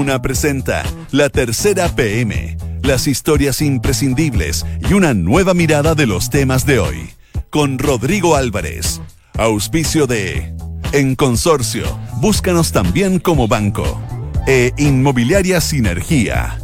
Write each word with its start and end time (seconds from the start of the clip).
Duna 0.00 0.22
presenta 0.22 0.82
La 1.10 1.28
Tercera 1.28 1.94
PM, 1.94 2.56
las 2.82 3.06
historias 3.06 3.60
imprescindibles 3.60 4.64
y 4.88 4.94
una 4.94 5.12
nueva 5.12 5.52
mirada 5.52 5.94
de 5.94 6.06
los 6.06 6.30
temas 6.30 6.64
de 6.64 6.78
hoy. 6.78 7.10
Con 7.50 7.78
Rodrigo 7.78 8.34
Álvarez. 8.34 9.02
Auspicio 9.36 10.06
de 10.06 10.54
En 10.92 11.16
Consorcio. 11.16 11.84
Búscanos 12.14 12.72
también 12.72 13.18
como 13.18 13.46
banco. 13.46 14.00
E 14.46 14.72
Inmobiliaria 14.78 15.60
Sinergia. 15.60 16.58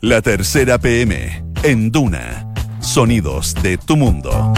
La 0.00 0.22
Tercera 0.22 0.78
PM 0.78 1.44
en 1.64 1.92
Duna. 1.92 2.54
Sonidos 2.80 3.54
de 3.62 3.76
tu 3.76 3.98
mundo. 3.98 4.54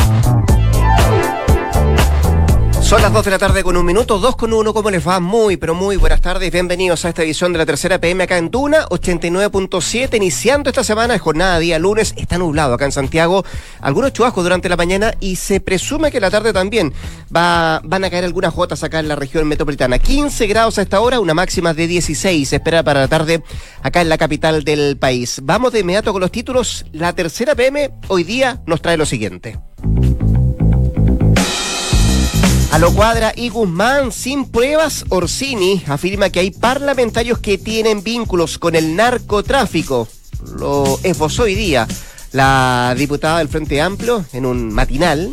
Son 2.95 3.02
las 3.02 3.12
2 3.12 3.24
de 3.24 3.30
la 3.32 3.38
tarde 3.38 3.64
con 3.64 3.76
un 3.76 3.84
minuto, 3.84 4.20
2 4.20 4.36
con 4.36 4.52
1, 4.52 4.72
¿cómo 4.72 4.88
les 4.88 5.04
va? 5.04 5.18
Muy, 5.18 5.56
pero 5.56 5.74
muy 5.74 5.96
buenas 5.96 6.20
tardes, 6.20 6.52
bienvenidos 6.52 7.04
a 7.04 7.08
esta 7.08 7.24
edición 7.24 7.52
de 7.52 7.58
la 7.58 7.66
tercera 7.66 8.00
PM 8.00 8.22
acá 8.22 8.38
en 8.38 8.52
Duna, 8.52 8.86
89.7, 8.86 10.14
iniciando 10.14 10.70
esta 10.70 10.84
semana 10.84 11.14
de 11.14 11.18
jornada 11.18 11.58
día 11.58 11.80
lunes, 11.80 12.14
está 12.17 12.39
nublado 12.39 12.72
acá 12.72 12.84
en 12.84 12.93
Santiago, 12.93 13.44
algunos 13.80 14.12
chubascos 14.12 14.44
durante 14.44 14.68
la 14.68 14.76
mañana 14.76 15.12
y 15.18 15.34
se 15.34 15.58
presume 15.58 16.12
que 16.12 16.20
la 16.20 16.30
tarde 16.30 16.53
también 16.53 16.94
va, 17.36 17.80
van 17.82 18.04
a 18.04 18.11
caer 18.11 18.26
algunas 18.26 18.54
gotas 18.54 18.84
acá 18.84 19.00
en 19.00 19.08
la 19.08 19.17
región 19.17 19.48
metropolitana. 19.48 19.98
15 19.98 20.46
grados 20.46 20.79
a 20.79 20.82
esta 20.82 21.00
hora, 21.00 21.18
una 21.18 21.34
máxima 21.34 21.75
de 21.75 21.89
16 21.89 22.48
se 22.48 22.54
espera 22.54 22.84
para 22.84 23.00
la 23.00 23.08
tarde 23.08 23.42
acá 23.82 24.03
en 24.03 24.08
la 24.08 24.18
capital 24.18 24.62
del 24.62 24.96
país. 24.98 25.40
Vamos 25.42 25.72
de 25.72 25.81
inmediato 25.81 26.12
con 26.12 26.20
los 26.20 26.31
títulos, 26.31 26.86
la 26.92 27.12
tercera 27.12 27.56
PM 27.56 27.90
hoy 28.06 28.22
día 28.22 28.62
nos 28.67 28.81
trae 28.81 28.96
lo 28.96 29.04
siguiente. 29.04 29.58
A 32.74 32.78
lo 32.80 32.92
cuadra 32.92 33.33
y 33.36 33.50
Guzmán, 33.50 34.10
sin 34.10 34.46
pruebas, 34.46 35.05
Orsini 35.08 35.84
afirma 35.86 36.30
que 36.30 36.41
hay 36.41 36.50
parlamentarios 36.50 37.38
que 37.38 37.56
tienen 37.56 38.02
vínculos 38.02 38.58
con 38.58 38.74
el 38.74 38.97
narcotráfico. 38.97 40.08
Lo 40.58 40.98
esbozó 41.05 41.44
hoy 41.44 41.55
día 41.55 41.86
la 42.33 42.92
diputada 42.98 43.39
del 43.39 43.48
Frente 43.48 43.81
Amplio 43.81 44.25
en 44.33 44.44
un 44.44 44.72
matinal 44.72 45.33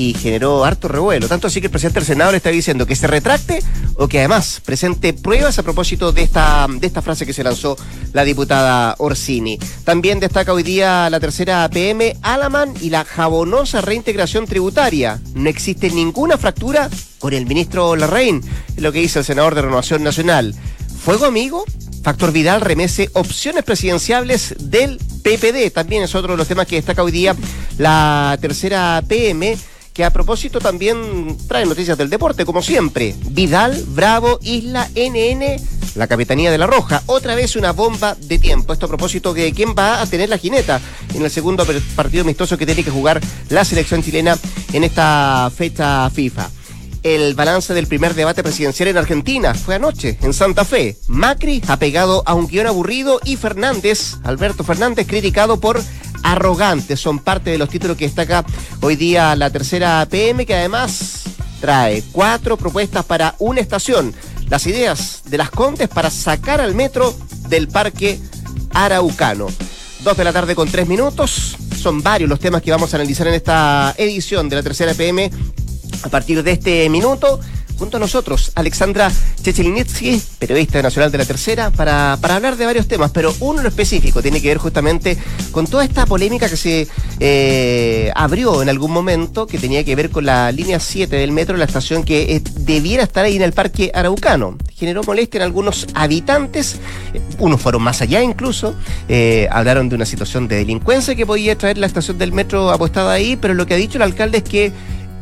y 0.00 0.14
generó 0.14 0.64
harto 0.64 0.88
revuelo. 0.88 1.28
Tanto 1.28 1.46
así 1.46 1.60
que 1.60 1.66
el 1.66 1.70
presidente 1.70 2.00
del 2.00 2.06
Senado 2.06 2.30
le 2.30 2.38
está 2.38 2.48
diciendo 2.48 2.86
que 2.86 2.96
se 2.96 3.06
retracte 3.06 3.62
o 3.96 4.08
que 4.08 4.20
además 4.20 4.62
presente 4.64 5.12
pruebas 5.12 5.58
a 5.58 5.62
propósito 5.62 6.10
de 6.10 6.22
esta, 6.22 6.66
de 6.70 6.86
esta 6.86 7.02
frase 7.02 7.26
que 7.26 7.34
se 7.34 7.44
lanzó 7.44 7.76
la 8.14 8.24
diputada 8.24 8.94
Orsini. 8.96 9.58
También 9.84 10.18
destaca 10.18 10.54
hoy 10.54 10.62
día 10.62 11.10
la 11.10 11.20
tercera 11.20 11.68
PM, 11.68 12.16
Alaman 12.22 12.72
y 12.80 12.88
la 12.88 13.04
jabonosa 13.04 13.82
reintegración 13.82 14.46
tributaria. 14.46 15.20
No 15.34 15.50
existe 15.50 15.90
ninguna 15.90 16.38
fractura 16.38 16.88
con 17.18 17.34
el 17.34 17.44
ministro 17.44 17.94
Larraín, 17.94 18.42
lo 18.78 18.92
que 18.92 19.00
dice 19.00 19.18
el 19.18 19.26
senador 19.26 19.54
de 19.54 19.62
Renovación 19.62 20.02
Nacional. 20.02 20.54
¿Fuego 21.04 21.26
amigo? 21.26 21.66
Factor 22.02 22.32
Vidal 22.32 22.62
remece 22.62 23.10
opciones 23.12 23.64
presidenciables 23.64 24.54
del 24.58 24.96
PPD. 24.96 25.70
También 25.70 26.04
es 26.04 26.14
otro 26.14 26.32
de 26.32 26.38
los 26.38 26.48
temas 26.48 26.66
que 26.66 26.76
destaca 26.76 27.02
hoy 27.02 27.12
día 27.12 27.36
la 27.76 28.38
tercera 28.40 29.02
PM 29.06 29.58
que 29.92 30.04
a 30.04 30.10
propósito 30.10 30.60
también 30.60 31.36
trae 31.48 31.66
noticias 31.66 31.98
del 31.98 32.10
deporte, 32.10 32.44
como 32.44 32.62
siempre. 32.62 33.14
Vidal, 33.30 33.84
Bravo, 33.88 34.38
Isla, 34.42 34.88
NN, 34.94 35.60
la 35.94 36.06
Capitanía 36.06 36.50
de 36.50 36.58
la 36.58 36.66
Roja. 36.66 37.02
Otra 37.06 37.34
vez 37.34 37.56
una 37.56 37.72
bomba 37.72 38.14
de 38.14 38.38
tiempo. 38.38 38.72
Esto 38.72 38.86
a 38.86 38.88
propósito 38.88 39.34
de 39.34 39.52
quién 39.52 39.74
va 39.76 40.00
a 40.00 40.06
tener 40.06 40.28
la 40.28 40.38
jineta 40.38 40.80
en 41.14 41.22
el 41.22 41.30
segundo 41.30 41.66
partido 41.96 42.22
amistoso 42.22 42.56
que 42.56 42.66
tiene 42.66 42.84
que 42.84 42.90
jugar 42.90 43.20
la 43.48 43.64
selección 43.64 44.02
chilena 44.02 44.38
en 44.72 44.84
esta 44.84 45.50
fecha 45.54 46.08
FIFA. 46.10 46.50
El 47.02 47.34
balance 47.34 47.72
del 47.72 47.86
primer 47.86 48.14
debate 48.14 48.42
presidencial 48.42 48.88
en 48.90 48.98
Argentina 48.98 49.54
fue 49.54 49.74
anoche, 49.74 50.18
en 50.20 50.34
Santa 50.34 50.66
Fe. 50.66 50.98
Macri 51.08 51.62
ha 51.66 51.78
pegado 51.78 52.22
a 52.26 52.34
un 52.34 52.46
guion 52.46 52.66
aburrido 52.66 53.20
y 53.24 53.36
Fernández, 53.36 54.16
Alberto 54.22 54.64
Fernández, 54.64 55.06
criticado 55.06 55.58
por 55.58 55.82
arrogantes. 56.22 57.00
Son 57.00 57.18
parte 57.18 57.50
de 57.50 57.58
los 57.58 57.68
títulos 57.68 57.96
que 57.96 58.06
destaca 58.06 58.44
hoy 58.80 58.96
día 58.96 59.34
la 59.36 59.50
tercera 59.50 60.06
PM, 60.10 60.46
que 60.46 60.54
además 60.54 61.24
trae 61.60 62.02
cuatro 62.12 62.56
propuestas 62.56 63.04
para 63.04 63.34
una 63.38 63.60
estación. 63.60 64.14
Las 64.48 64.66
ideas 64.66 65.22
de 65.26 65.38
las 65.38 65.50
Contes 65.50 65.88
para 65.88 66.10
sacar 66.10 66.60
al 66.60 66.74
metro 66.74 67.14
del 67.48 67.68
parque 67.68 68.18
araucano. 68.72 69.46
Dos 70.02 70.16
de 70.16 70.24
la 70.24 70.32
tarde 70.32 70.54
con 70.54 70.70
tres 70.70 70.88
minutos. 70.88 71.56
Son 71.80 72.02
varios 72.02 72.28
los 72.28 72.40
temas 72.40 72.62
que 72.62 72.70
vamos 72.70 72.92
a 72.92 72.96
analizar 72.96 73.26
en 73.28 73.34
esta 73.34 73.94
edición 73.96 74.48
de 74.48 74.56
la 74.56 74.62
tercera 74.62 74.94
PM 74.94 75.30
a 76.02 76.08
partir 76.08 76.42
de 76.42 76.52
este 76.52 76.88
minuto 76.88 77.40
junto 77.80 77.96
a 77.96 78.00
nosotros 78.00 78.52
Alexandra 78.56 79.10
Chechelinitsky, 79.42 80.20
periodista 80.38 80.82
nacional 80.82 81.10
de 81.10 81.16
la 81.16 81.24
Tercera, 81.24 81.70
para, 81.70 82.18
para 82.20 82.36
hablar 82.36 82.58
de 82.58 82.66
varios 82.66 82.86
temas, 82.86 83.10
pero 83.10 83.34
uno 83.40 83.62
en 83.62 83.66
específico 83.66 84.20
tiene 84.20 84.42
que 84.42 84.48
ver 84.48 84.58
justamente 84.58 85.16
con 85.50 85.66
toda 85.66 85.82
esta 85.82 86.04
polémica 86.04 86.50
que 86.50 86.58
se 86.58 86.86
eh, 87.20 88.12
abrió 88.14 88.60
en 88.60 88.68
algún 88.68 88.92
momento, 88.92 89.46
que 89.46 89.56
tenía 89.56 89.82
que 89.82 89.96
ver 89.96 90.10
con 90.10 90.26
la 90.26 90.52
línea 90.52 90.78
7 90.78 91.16
del 91.16 91.32
metro, 91.32 91.56
la 91.56 91.64
estación 91.64 92.04
que 92.04 92.36
eh, 92.36 92.42
debiera 92.60 93.02
estar 93.02 93.24
ahí 93.24 93.36
en 93.36 93.42
el 93.42 93.54
Parque 93.54 93.90
Araucano. 93.94 94.58
Generó 94.74 95.02
molestia 95.02 95.38
en 95.38 95.44
algunos 95.44 95.86
habitantes, 95.94 96.76
unos 97.38 97.62
fueron 97.62 97.82
más 97.82 98.02
allá 98.02 98.22
incluso, 98.22 98.74
eh, 99.08 99.48
hablaron 99.50 99.88
de 99.88 99.94
una 99.94 100.04
situación 100.04 100.48
de 100.48 100.56
delincuencia 100.56 101.14
que 101.14 101.24
podía 101.24 101.56
traer 101.56 101.78
la 101.78 101.86
estación 101.86 102.18
del 102.18 102.32
metro 102.32 102.70
apostada 102.70 103.12
ahí, 103.14 103.36
pero 103.36 103.54
lo 103.54 103.64
que 103.64 103.72
ha 103.72 103.78
dicho 103.78 103.96
el 103.96 104.02
alcalde 104.02 104.38
es 104.38 104.44
que 104.44 104.72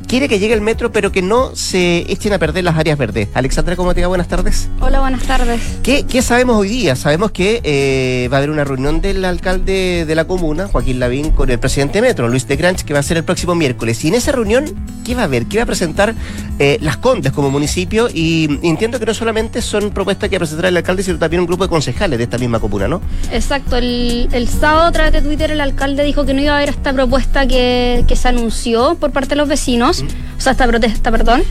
quiere 0.08 0.26
que 0.26 0.38
llegue 0.38 0.54
el 0.54 0.62
metro, 0.62 0.90
pero 0.90 1.12
que 1.12 1.20
no 1.20 1.54
se 1.54 1.98
echen 2.10 2.32
a 2.32 2.38
perder 2.38 2.64
las 2.64 2.76
áreas 2.76 2.96
verdes. 2.98 3.28
Alexandra, 3.34 3.76
¿cómo 3.76 3.94
te 3.94 4.00
va? 4.00 4.08
Buenas 4.08 4.26
tardes. 4.26 4.68
Hola, 4.80 5.00
buenas 5.00 5.22
tardes. 5.22 5.60
¿Qué, 5.82 6.22
sabemos 6.22 6.56
hoy 6.56 6.68
día? 6.68 6.96
Sabemos 6.96 7.30
que 7.30 7.60
eh, 7.62 8.28
va 8.32 8.36
a 8.36 8.38
haber 8.38 8.50
una 8.50 8.64
reunión 8.64 9.02
del 9.02 9.24
alcalde 9.24 10.06
de 10.06 10.14
la 10.14 10.24
comuna, 10.24 10.66
Joaquín 10.66 10.98
Lavín, 10.98 11.30
con 11.30 11.50
el 11.50 11.58
presidente 11.58 12.00
Metro, 12.00 12.26
Luis 12.28 12.48
de 12.48 12.56
Granch, 12.56 12.84
que 12.84 12.94
va 12.94 13.00
a 13.00 13.02
ser 13.02 13.18
el 13.18 13.24
próximo 13.24 13.54
miércoles. 13.54 14.02
Y 14.04 14.08
en 14.08 14.14
esa 14.14 14.32
reunión, 14.32 14.74
¿qué 15.04 15.14
va 15.14 15.22
a 15.22 15.24
haber? 15.24 15.44
¿Qué 15.44 15.58
va 15.58 15.64
a 15.64 15.66
presentar 15.66 16.14
eh, 16.58 16.78
Las 16.80 16.96
Condes 16.96 17.32
como 17.32 17.50
municipio? 17.50 18.08
Y 18.12 18.58
entiendo 18.62 18.98
que 18.98 19.04
no 19.04 19.12
solamente 19.12 19.60
son 19.60 19.90
propuestas 19.90 20.30
que 20.30 20.36
va 20.36 20.38
a 20.38 20.40
presentar 20.40 20.66
el 20.66 20.76
alcalde, 20.78 21.02
sino 21.02 21.18
también 21.18 21.40
un 21.40 21.46
grupo 21.46 21.64
de 21.64 21.68
concejales 21.68 22.16
de 22.16 22.24
esta 22.24 22.38
misma 22.38 22.60
comuna, 22.60 22.88
¿no? 22.88 23.02
Exacto. 23.30 23.76
El, 23.76 24.48
sábado, 24.48 24.86
a 24.86 24.92
través 24.92 25.12
de 25.12 25.20
Twitter, 25.20 25.50
el 25.50 25.60
alcalde 25.60 26.02
dijo 26.02 26.24
que 26.24 26.32
no 26.32 26.40
iba 26.40 26.54
a 26.54 26.56
haber 26.56 26.70
esta 26.70 26.94
propuesta 26.94 27.46
que, 27.46 28.04
que 28.08 28.16
se 28.16 28.28
anunció 28.28 28.94
por 28.94 29.12
parte 29.12 29.30
de 29.30 29.36
los 29.36 29.48
vecinos 29.48 29.97
o 30.02 30.40
sea, 30.40 30.52
esta 30.52 30.66
protesta, 30.66 31.10
perdón, 31.10 31.42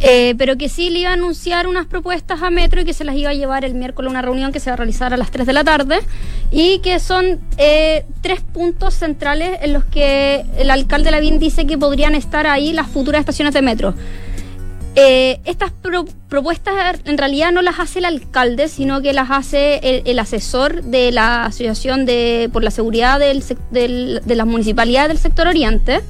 eh, 0.00 0.34
pero 0.38 0.56
que 0.56 0.68
sí 0.68 0.90
le 0.90 1.00
iba 1.00 1.10
a 1.10 1.14
anunciar 1.14 1.66
unas 1.66 1.86
propuestas 1.86 2.42
a 2.42 2.50
Metro 2.50 2.80
y 2.80 2.84
que 2.84 2.92
se 2.92 3.04
las 3.04 3.16
iba 3.16 3.30
a 3.30 3.34
llevar 3.34 3.64
el 3.64 3.74
miércoles 3.74 4.08
a 4.08 4.10
una 4.10 4.22
reunión 4.22 4.52
que 4.52 4.60
se 4.60 4.70
va 4.70 4.74
a 4.74 4.76
realizar 4.76 5.12
a 5.12 5.16
las 5.16 5.30
3 5.30 5.46
de 5.46 5.52
la 5.52 5.64
tarde 5.64 5.98
y 6.50 6.78
que 6.78 7.00
son 7.00 7.40
eh, 7.56 8.04
tres 8.22 8.40
puntos 8.40 8.94
centrales 8.94 9.58
en 9.62 9.72
los 9.72 9.84
que 9.84 10.44
el 10.56 10.70
alcalde 10.70 11.10
Lavín 11.10 11.38
dice 11.38 11.66
que 11.66 11.76
podrían 11.76 12.14
estar 12.14 12.46
ahí 12.46 12.72
las 12.72 12.88
futuras 12.88 13.20
estaciones 13.20 13.54
de 13.54 13.62
Metro. 13.62 13.94
Eh, 15.00 15.40
estas 15.44 15.70
propuestas 16.28 17.00
en 17.04 17.18
realidad 17.18 17.52
no 17.52 17.62
las 17.62 17.78
hace 17.78 18.00
el 18.00 18.04
alcalde, 18.04 18.68
sino 18.68 19.00
que 19.00 19.12
las 19.12 19.30
hace 19.30 20.02
el, 20.04 20.18
asesor 20.18 20.82
de 20.82 21.12
la 21.12 21.44
Asociación 21.44 22.04
de, 22.04 22.50
por 22.52 22.64
la 22.64 22.72
Seguridad 22.72 23.20
del, 23.20 23.44
de 24.24 24.34
las 24.34 24.46
Municipalidades 24.46 25.08
del 25.08 25.18
Sector 25.18 25.46
Oriente. 25.46 26.00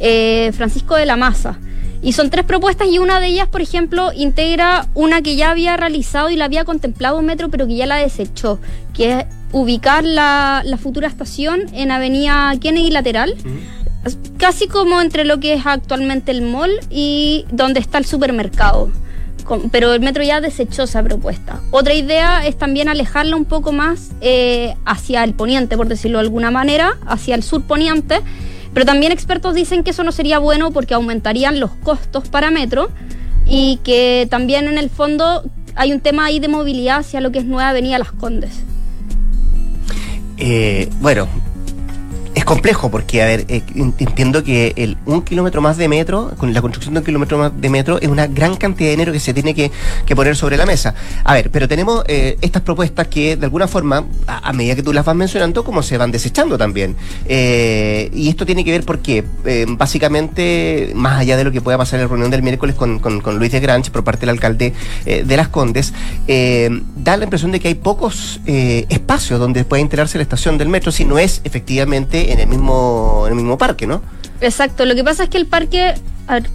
Eh, 0.00 0.52
Francisco 0.54 0.94
de 0.94 1.06
la 1.06 1.16
Maza. 1.16 1.58
Y 2.00 2.12
son 2.12 2.30
tres 2.30 2.44
propuestas 2.44 2.88
y 2.88 2.98
una 2.98 3.18
de 3.18 3.26
ellas, 3.26 3.48
por 3.48 3.60
ejemplo, 3.60 4.12
integra 4.14 4.86
una 4.94 5.20
que 5.20 5.34
ya 5.34 5.50
había 5.50 5.76
realizado 5.76 6.30
y 6.30 6.36
la 6.36 6.44
había 6.44 6.64
contemplado 6.64 7.18
un 7.18 7.26
Metro, 7.26 7.48
pero 7.48 7.66
que 7.66 7.74
ya 7.74 7.86
la 7.86 7.96
desechó, 7.96 8.60
que 8.94 9.12
es 9.12 9.26
ubicar 9.50 10.04
la, 10.04 10.62
futura 10.80 11.08
estación 11.08 11.62
en 11.72 11.90
Avenida 11.90 12.52
Kennedy 12.60 12.90
Lateral, 12.90 13.34
casi 14.38 14.68
como 14.68 15.00
entre 15.00 15.24
lo 15.24 15.40
que 15.40 15.54
es 15.54 15.66
actualmente 15.66 16.30
el 16.30 16.42
mall 16.42 16.70
y 16.88 17.44
donde 17.50 17.80
está 17.80 17.98
el 17.98 18.04
supermercado. 18.04 18.90
pero 19.72 19.94
el 19.94 20.00
metro 20.00 20.22
ya 20.22 20.40
desechó 20.40 20.84
esa 20.84 21.02
propuesta. 21.02 21.60
Otra 21.72 21.94
idea 21.94 22.46
es 22.46 22.56
también 22.56 22.88
alejarla 22.88 23.34
un 23.34 23.46
poco 23.46 23.72
más 23.72 24.10
eh, 24.20 24.76
hacia 24.84 25.24
el 25.24 25.34
poniente, 25.34 25.76
por 25.76 25.88
decirlo 25.88 26.18
de 26.18 26.24
alguna 26.24 26.52
manera, 26.52 26.98
hacia 27.06 27.34
el 27.34 27.42
sur 27.42 27.62
poniente 27.62 28.20
pero 28.78 28.86
también 28.86 29.10
expertos 29.10 29.56
dicen 29.56 29.82
que 29.82 29.90
eso 29.90 30.04
no 30.04 30.12
sería 30.12 30.38
bueno 30.38 30.70
porque 30.70 30.94
aumentarían 30.94 31.58
los 31.58 31.72
costos 31.82 32.28
para 32.28 32.52
Metro 32.52 32.90
y 33.44 33.80
que 33.82 34.28
también 34.30 34.68
en 34.68 34.78
el 34.78 34.88
fondo 34.88 35.42
hay 35.74 35.92
un 35.92 35.98
tema 35.98 36.26
ahí 36.26 36.38
de 36.38 36.46
movilidad 36.46 36.98
hacia 36.98 37.20
lo 37.20 37.32
que 37.32 37.40
es 37.40 37.44
Nueva 37.44 37.70
Avenida 37.70 37.98
Las 37.98 38.12
Condes. 38.12 38.52
Eh, 40.36 40.88
bueno, 41.00 41.26
es 42.38 42.44
complejo 42.44 42.88
porque, 42.88 43.20
a 43.20 43.26
ver, 43.26 43.46
eh, 43.48 43.62
entiendo 43.74 44.44
que 44.44 44.72
el 44.76 44.96
un 45.06 45.22
kilómetro 45.22 45.60
más 45.60 45.76
de 45.76 45.88
metro, 45.88 46.32
con 46.38 46.54
la 46.54 46.60
construcción 46.60 46.94
de 46.94 47.00
un 47.00 47.06
kilómetro 47.06 47.36
más 47.36 47.60
de 47.60 47.68
metro, 47.68 48.00
es 48.00 48.08
una 48.08 48.28
gran 48.28 48.54
cantidad 48.54 48.86
de 48.86 48.90
dinero 48.92 49.12
que 49.12 49.18
se 49.18 49.34
tiene 49.34 49.54
que, 49.54 49.72
poner 50.14 50.36
sobre 50.36 50.56
la 50.56 50.64
mesa. 50.64 50.94
A 51.24 51.34
ver, 51.34 51.50
pero 51.50 51.66
tenemos 51.66 52.04
eh, 52.06 52.38
estas 52.40 52.62
propuestas 52.62 53.08
que 53.08 53.36
de 53.36 53.44
alguna 53.44 53.66
forma, 53.66 54.04
a, 54.26 54.52
medida 54.52 54.76
que 54.76 54.82
tú 54.84 54.92
las 54.92 55.04
vas 55.04 55.16
mencionando, 55.16 55.64
como 55.64 55.82
se 55.82 55.98
van 55.98 56.12
desechando 56.12 56.56
también. 56.56 56.96
Eh, 57.26 58.10
y 58.14 58.28
esto 58.28 58.46
tiene 58.46 58.64
que 58.64 58.70
ver 58.70 58.84
porque, 58.84 59.24
básicamente, 59.76 60.92
más 60.94 61.20
allá 61.20 61.36
de 61.36 61.44
lo 61.44 61.50
que 61.50 61.60
pueda 61.60 61.76
pasar 61.76 61.98
en 61.98 62.04
la 62.04 62.08
reunión 62.08 62.30
del 62.30 62.42
miércoles 62.42 62.76
con, 62.76 63.00
con, 63.00 63.38
Luis 63.38 63.50
de 63.50 63.60
Granch 63.60 63.90
por 63.90 64.04
parte 64.04 64.20
del 64.20 64.30
alcalde 64.30 64.74
de 65.04 65.36
Las 65.36 65.48
Condes, 65.48 65.92
da 66.26 67.16
la 67.16 67.24
impresión 67.24 67.50
de 67.50 67.60
que 67.60 67.68
hay 67.68 67.74
pocos 67.74 68.40
espacios 68.46 69.40
donde 69.40 69.64
pueda 69.64 69.80
integrarse 69.80 70.18
la 70.18 70.22
estación 70.22 70.56
del 70.58 70.68
metro, 70.68 70.92
si 70.92 71.04
no 71.04 71.18
es 71.18 71.40
efectivamente 71.44 72.27
en 72.30 72.40
el 72.40 72.46
mismo, 72.46 73.24
en 73.26 73.32
el 73.32 73.36
mismo 73.36 73.58
parque, 73.58 73.86
¿no? 73.86 74.02
Exacto, 74.40 74.84
lo 74.84 74.94
que 74.94 75.02
pasa 75.02 75.24
es 75.24 75.30
que 75.30 75.38
el 75.38 75.46
parque, 75.46 75.94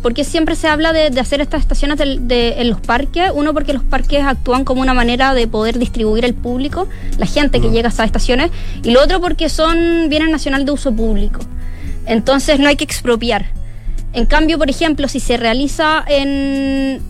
porque 0.01 0.23
siempre 0.23 0.55
se 0.55 0.67
habla 0.67 0.93
de, 0.93 1.07
hacer 1.19 1.41
estas 1.41 1.61
estaciones 1.61 1.99
en 1.99 2.69
los 2.69 2.79
parques? 2.79 3.31
Uno, 3.33 3.53
porque 3.53 3.73
los 3.73 3.83
parques 3.83 4.23
actúan 4.23 4.63
como 4.63 4.81
una 4.81 4.93
manera 4.93 5.33
de 5.33 5.47
poder 5.47 5.77
distribuir 5.79 6.23
el 6.23 6.33
público, 6.33 6.87
la 7.17 7.25
gente 7.25 7.59
que 7.59 7.69
llega 7.69 7.89
a 7.89 7.91
esas 7.91 8.05
estaciones, 8.05 8.51
y 8.83 8.91
lo 8.91 9.03
otro 9.03 9.19
porque 9.19 9.49
son 9.49 10.07
bienes 10.09 10.29
nacional 10.29 10.65
de 10.65 10.71
uso 10.71 10.93
público. 10.93 11.41
Entonces 12.05 12.59
no 12.59 12.67
hay 12.67 12.75
que 12.75 12.83
expropiar. 12.83 13.47
En 14.13 14.25
cambio, 14.27 14.57
por 14.57 14.69
ejemplo, 14.69 15.07
si 15.07 15.19
se 15.19 15.37
realiza 15.37 16.03
en, 16.07 17.01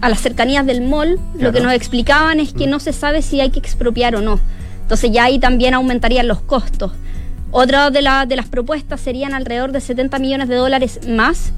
a 0.00 0.08
las 0.08 0.20
cercanías 0.20 0.66
del 0.66 0.82
mall, 0.82 1.18
lo 1.38 1.52
que 1.52 1.60
nos 1.60 1.72
explicaban 1.72 2.38
es 2.38 2.52
que 2.52 2.66
no 2.66 2.80
se 2.80 2.92
sabe 2.92 3.22
si 3.22 3.40
hay 3.40 3.50
que 3.50 3.58
expropiar 3.58 4.14
o 4.14 4.20
no. 4.20 4.38
Entonces 4.82 5.10
ya 5.10 5.24
ahí 5.24 5.38
también 5.38 5.72
aumentarían 5.72 6.28
los 6.28 6.40
costos. 6.40 6.92
Otra 7.50 7.90
de, 7.90 8.00
de 8.28 8.36
las 8.36 8.46
propuestas 8.48 9.00
serían 9.00 9.34
alrededor 9.34 9.72
de 9.72 9.80
70 9.80 10.18
millones 10.18 10.48
de 10.48 10.54
dólares 10.56 11.00
más 11.08 11.52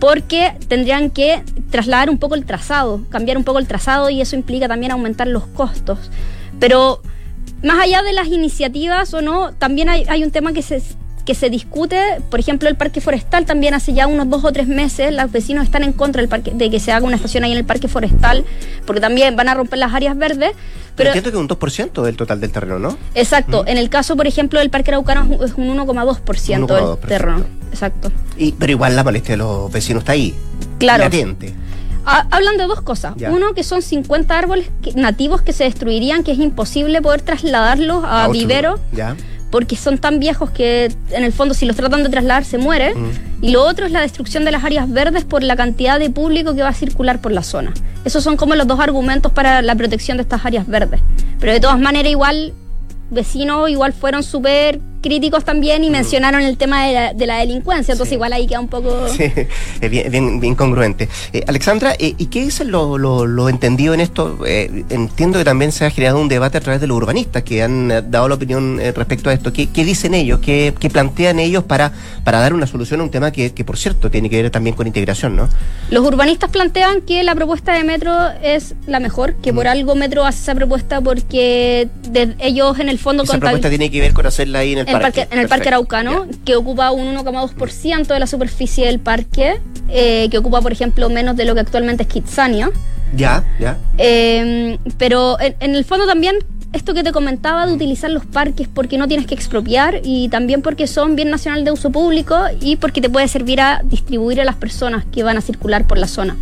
porque 0.00 0.54
tendrían 0.68 1.10
que 1.10 1.42
trasladar 1.70 2.10
un 2.10 2.18
poco 2.18 2.34
el 2.34 2.44
trazado, 2.44 3.04
cambiar 3.10 3.36
un 3.36 3.44
poco 3.44 3.58
el 3.58 3.66
trazado 3.66 4.10
y 4.10 4.20
eso 4.20 4.36
implica 4.36 4.68
también 4.68 4.92
aumentar 4.92 5.26
los 5.26 5.46
costos. 5.46 6.10
Pero 6.60 7.00
más 7.62 7.80
allá 7.80 8.02
de 8.02 8.12
las 8.12 8.28
iniciativas 8.28 9.12
o 9.14 9.22
no, 9.22 9.52
también 9.54 9.88
hay, 9.88 10.04
hay 10.08 10.22
un 10.22 10.30
tema 10.30 10.52
que 10.52 10.62
se, 10.62 10.82
que 11.28 11.34
se 11.34 11.50
discute, 11.50 12.22
por 12.30 12.40
ejemplo, 12.40 12.70
el 12.70 12.76
parque 12.76 13.02
forestal 13.02 13.44
también 13.44 13.74
hace 13.74 13.92
ya 13.92 14.06
unos 14.06 14.30
dos 14.30 14.46
o 14.46 14.50
tres 14.50 14.66
meses, 14.66 15.12
los 15.12 15.30
vecinos 15.30 15.64
están 15.64 15.84
en 15.84 15.92
contra 15.92 16.22
del 16.22 16.28
parque, 16.30 16.52
de 16.54 16.70
que 16.70 16.80
se 16.80 16.90
haga 16.90 17.04
una 17.04 17.16
estación 17.16 17.44
ahí 17.44 17.52
en 17.52 17.58
el 17.58 17.66
parque 17.66 17.86
forestal, 17.86 18.46
porque 18.86 19.02
también 19.02 19.36
van 19.36 19.50
a 19.50 19.52
romper 19.52 19.78
las 19.78 19.92
áreas 19.92 20.16
verdes. 20.16 20.52
Pero, 20.96 21.10
entiendo 21.10 21.30
que 21.30 21.36
un 21.36 21.46
2% 21.46 22.02
del 22.02 22.16
total 22.16 22.40
del 22.40 22.50
terreno, 22.50 22.78
¿no? 22.78 22.96
Exacto. 23.14 23.64
Mm. 23.64 23.68
En 23.68 23.76
el 23.76 23.90
caso, 23.90 24.16
por 24.16 24.26
ejemplo, 24.26 24.58
del 24.58 24.70
parque 24.70 24.90
araucano 24.90 25.44
es 25.44 25.52
un 25.52 25.68
1,2% 25.76 26.66
del 26.66 27.06
terreno. 27.06 27.44
Exacto. 27.70 28.10
Y, 28.38 28.52
pero 28.52 28.72
igual 28.72 28.96
la 28.96 29.04
molestia 29.04 29.34
de 29.34 29.36
los 29.36 29.70
vecinos 29.70 30.04
está 30.04 30.12
ahí. 30.12 30.34
Claro. 30.78 31.04
hablan 32.06 32.56
de 32.56 32.64
dos 32.66 32.80
cosas. 32.80 33.12
Uno, 33.30 33.52
que 33.52 33.64
son 33.64 33.82
50 33.82 34.38
árboles 34.38 34.70
nativos 34.94 35.42
que 35.42 35.52
se 35.52 35.64
destruirían, 35.64 36.24
que 36.24 36.32
es 36.32 36.38
imposible 36.38 37.02
poder 37.02 37.20
trasladarlos 37.20 38.02
a, 38.02 38.24
a 38.24 38.28
vivero. 38.28 38.80
Ya 38.92 39.14
porque 39.50 39.76
son 39.76 39.98
tan 39.98 40.18
viejos 40.18 40.50
que 40.50 40.92
en 41.10 41.24
el 41.24 41.32
fondo 41.32 41.54
si 41.54 41.66
los 41.66 41.76
tratan 41.76 42.02
de 42.02 42.08
trasladar 42.08 42.44
se 42.44 42.58
muere. 42.58 42.94
Y 43.40 43.50
lo 43.50 43.64
otro 43.64 43.86
es 43.86 43.92
la 43.92 44.00
destrucción 44.00 44.44
de 44.44 44.50
las 44.50 44.64
áreas 44.64 44.90
verdes 44.90 45.24
por 45.24 45.42
la 45.42 45.56
cantidad 45.56 45.98
de 45.98 46.10
público 46.10 46.54
que 46.54 46.62
va 46.62 46.68
a 46.68 46.74
circular 46.74 47.20
por 47.20 47.32
la 47.32 47.42
zona. 47.42 47.72
Esos 48.04 48.24
son 48.24 48.36
como 48.36 48.54
los 48.54 48.66
dos 48.66 48.80
argumentos 48.80 49.32
para 49.32 49.62
la 49.62 49.74
protección 49.74 50.16
de 50.16 50.22
estas 50.22 50.44
áreas 50.44 50.66
verdes. 50.66 51.00
Pero 51.40 51.52
de 51.52 51.60
todas 51.60 51.78
maneras 51.78 52.10
igual 52.10 52.52
vecinos 53.10 53.70
igual 53.70 53.92
fueron 53.92 54.22
súper 54.22 54.80
críticos 55.00 55.44
también 55.44 55.84
y 55.84 55.90
mm. 55.90 55.92
mencionaron 55.92 56.42
el 56.42 56.56
tema 56.56 56.86
de 56.86 57.26
la, 57.26 57.38
delincuencia, 57.38 57.92
entonces 57.92 58.12
igual 58.12 58.32
ahí 58.32 58.46
queda 58.46 58.60
un 58.60 58.68
poco... 58.68 59.06
Sí, 59.18 59.32
bien, 59.88 60.40
bien, 60.40 60.54
congruente. 60.54 61.08
Eh, 61.32 61.42
Alexandra, 61.46 61.94
eh, 61.98 62.14
¿y 62.18 62.26
qué 62.26 62.44
es 62.44 62.60
lo, 62.64 62.98
lo, 62.98 63.48
entendido 63.48 63.94
en 63.94 64.00
esto? 64.00 64.38
Eh, 64.46 64.84
entiendo 64.90 65.38
que 65.38 65.44
también 65.44 65.72
se 65.72 65.84
ha 65.84 65.90
generado 65.90 66.20
un 66.20 66.28
debate 66.28 66.58
a 66.58 66.60
través 66.60 66.80
de 66.80 66.86
los 66.86 66.96
urbanistas 66.96 67.42
que 67.42 67.62
han 67.62 67.88
dado 68.10 68.28
la 68.28 68.34
opinión 68.34 68.78
respecto 68.94 69.30
a 69.30 69.32
esto. 69.32 69.52
¿Qué, 69.52 69.68
dicen 69.72 70.14
ellos? 70.14 70.40
¿Qué, 70.40 70.72
plantean 70.92 71.38
ellos 71.38 71.64
para, 71.64 71.92
para 72.24 72.40
dar 72.40 72.54
una 72.54 72.66
solución 72.66 73.00
a 73.00 73.04
un 73.04 73.10
tema 73.10 73.30
que, 73.30 73.52
que, 73.52 73.64
por 73.64 73.76
cierto, 73.76 74.10
tiene 74.10 74.30
que 74.30 74.42
ver 74.42 74.50
también 74.50 74.74
con 74.76 74.86
integración, 74.86 75.36
¿no? 75.36 75.48
Los 75.90 76.04
urbanistas 76.04 76.50
plantean 76.50 77.02
que 77.02 77.22
la 77.22 77.34
propuesta 77.34 77.74
de 77.74 77.84
Metro 77.84 78.12
es 78.42 78.74
la 78.86 79.00
mejor, 79.00 79.34
que 79.36 79.52
por 79.52 79.66
mm. 79.66 79.68
algo 79.68 79.94
Metro 79.94 80.24
hace 80.24 80.42
esa 80.42 80.54
propuesta 80.54 81.00
porque 81.00 81.88
ellos 82.38 82.78
en 82.78 82.88
el 82.88 82.98
fondo... 82.98 83.22
Esa 83.22 83.38
propuesta 83.38 83.68
tiene 83.68 83.90
que 83.90 84.00
ver 84.00 84.12
con 84.12 84.26
hacerla 84.26 84.60
ahí 84.60 84.72
en 84.72 84.78
el 84.78 84.86
en 84.88 85.38
el 85.38 85.48
parque 85.48 85.68
Araucano, 85.68 86.26
que 86.44 86.56
ocupa 86.56 86.90
un 86.90 87.14
1,2% 87.16 88.06
de 88.06 88.18
la 88.18 88.26
superficie 88.26 88.86
del 88.86 88.98
parque, 88.98 89.60
eh, 89.90 90.28
que 90.30 90.38
ocupa, 90.38 90.60
por 90.60 90.72
ejemplo, 90.72 91.08
menos 91.08 91.36
de 91.36 91.44
lo 91.44 91.54
que 91.54 91.60
actualmente 91.60 92.04
es 92.04 92.08
Kitsania. 92.08 92.70
Ya, 93.14 93.44
ya. 93.58 93.78
Em, 93.96 94.78
pero 94.98 95.38
en, 95.40 95.74
el 95.74 95.84
fondo 95.84 96.06
también 96.06 96.36
esto 96.72 96.92
que 96.92 97.02
te 97.02 97.12
comentaba 97.12 97.66
de 97.66 97.72
utilizar 97.72 98.10
los 98.10 98.26
parques 98.26 98.68
porque 98.68 98.98
no 98.98 99.08
tienes 99.08 99.26
que 99.26 99.34
expropiar 99.34 100.00
y 100.04 100.28
también 100.28 100.60
porque 100.60 100.86
son 100.86 101.16
bien 101.16 101.30
nacional 101.30 101.64
de 101.64 101.70
uso 101.70 101.90
público 101.90 102.36
y 102.60 102.76
porque 102.76 103.00
te 103.00 103.08
puede 103.08 103.26
servir 103.28 103.60
a 103.60 103.80
distribuir 103.84 104.40
a 104.40 104.44
las 104.44 104.56
personas 104.56 105.04
que 105.10 105.22
van 105.22 105.38
a 105.38 105.40
circular 105.40 105.86
por 105.86 105.96
la 105.96 106.06
zona. 106.06 106.36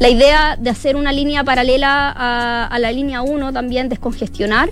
La 0.00 0.08
idea 0.08 0.56
de 0.58 0.70
hacer 0.70 0.96
una 0.96 1.12
línea 1.12 1.44
paralela 1.44 2.12
a, 2.16 2.66
a 2.66 2.78
la 2.80 2.90
línea 2.90 3.22
1 3.22 3.52
también 3.52 3.88
descongestionar 3.88 4.70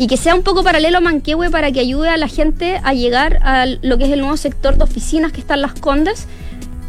y 0.00 0.06
que 0.06 0.16
sea 0.16 0.34
un 0.34 0.42
poco 0.42 0.64
paralelo 0.64 0.96
a 0.96 1.00
Manquehue 1.02 1.50
para 1.50 1.70
que 1.72 1.80
ayude 1.80 2.08
a 2.08 2.16
la 2.16 2.26
gente 2.26 2.80
a 2.82 2.94
llegar 2.94 3.38
a 3.42 3.66
lo 3.66 3.98
que 3.98 4.04
es 4.04 4.10
el 4.10 4.20
nuevo 4.20 4.38
sector 4.38 4.78
de 4.78 4.84
oficinas 4.84 5.30
que 5.30 5.40
están 5.40 5.60
Las 5.60 5.74
Condes, 5.74 6.26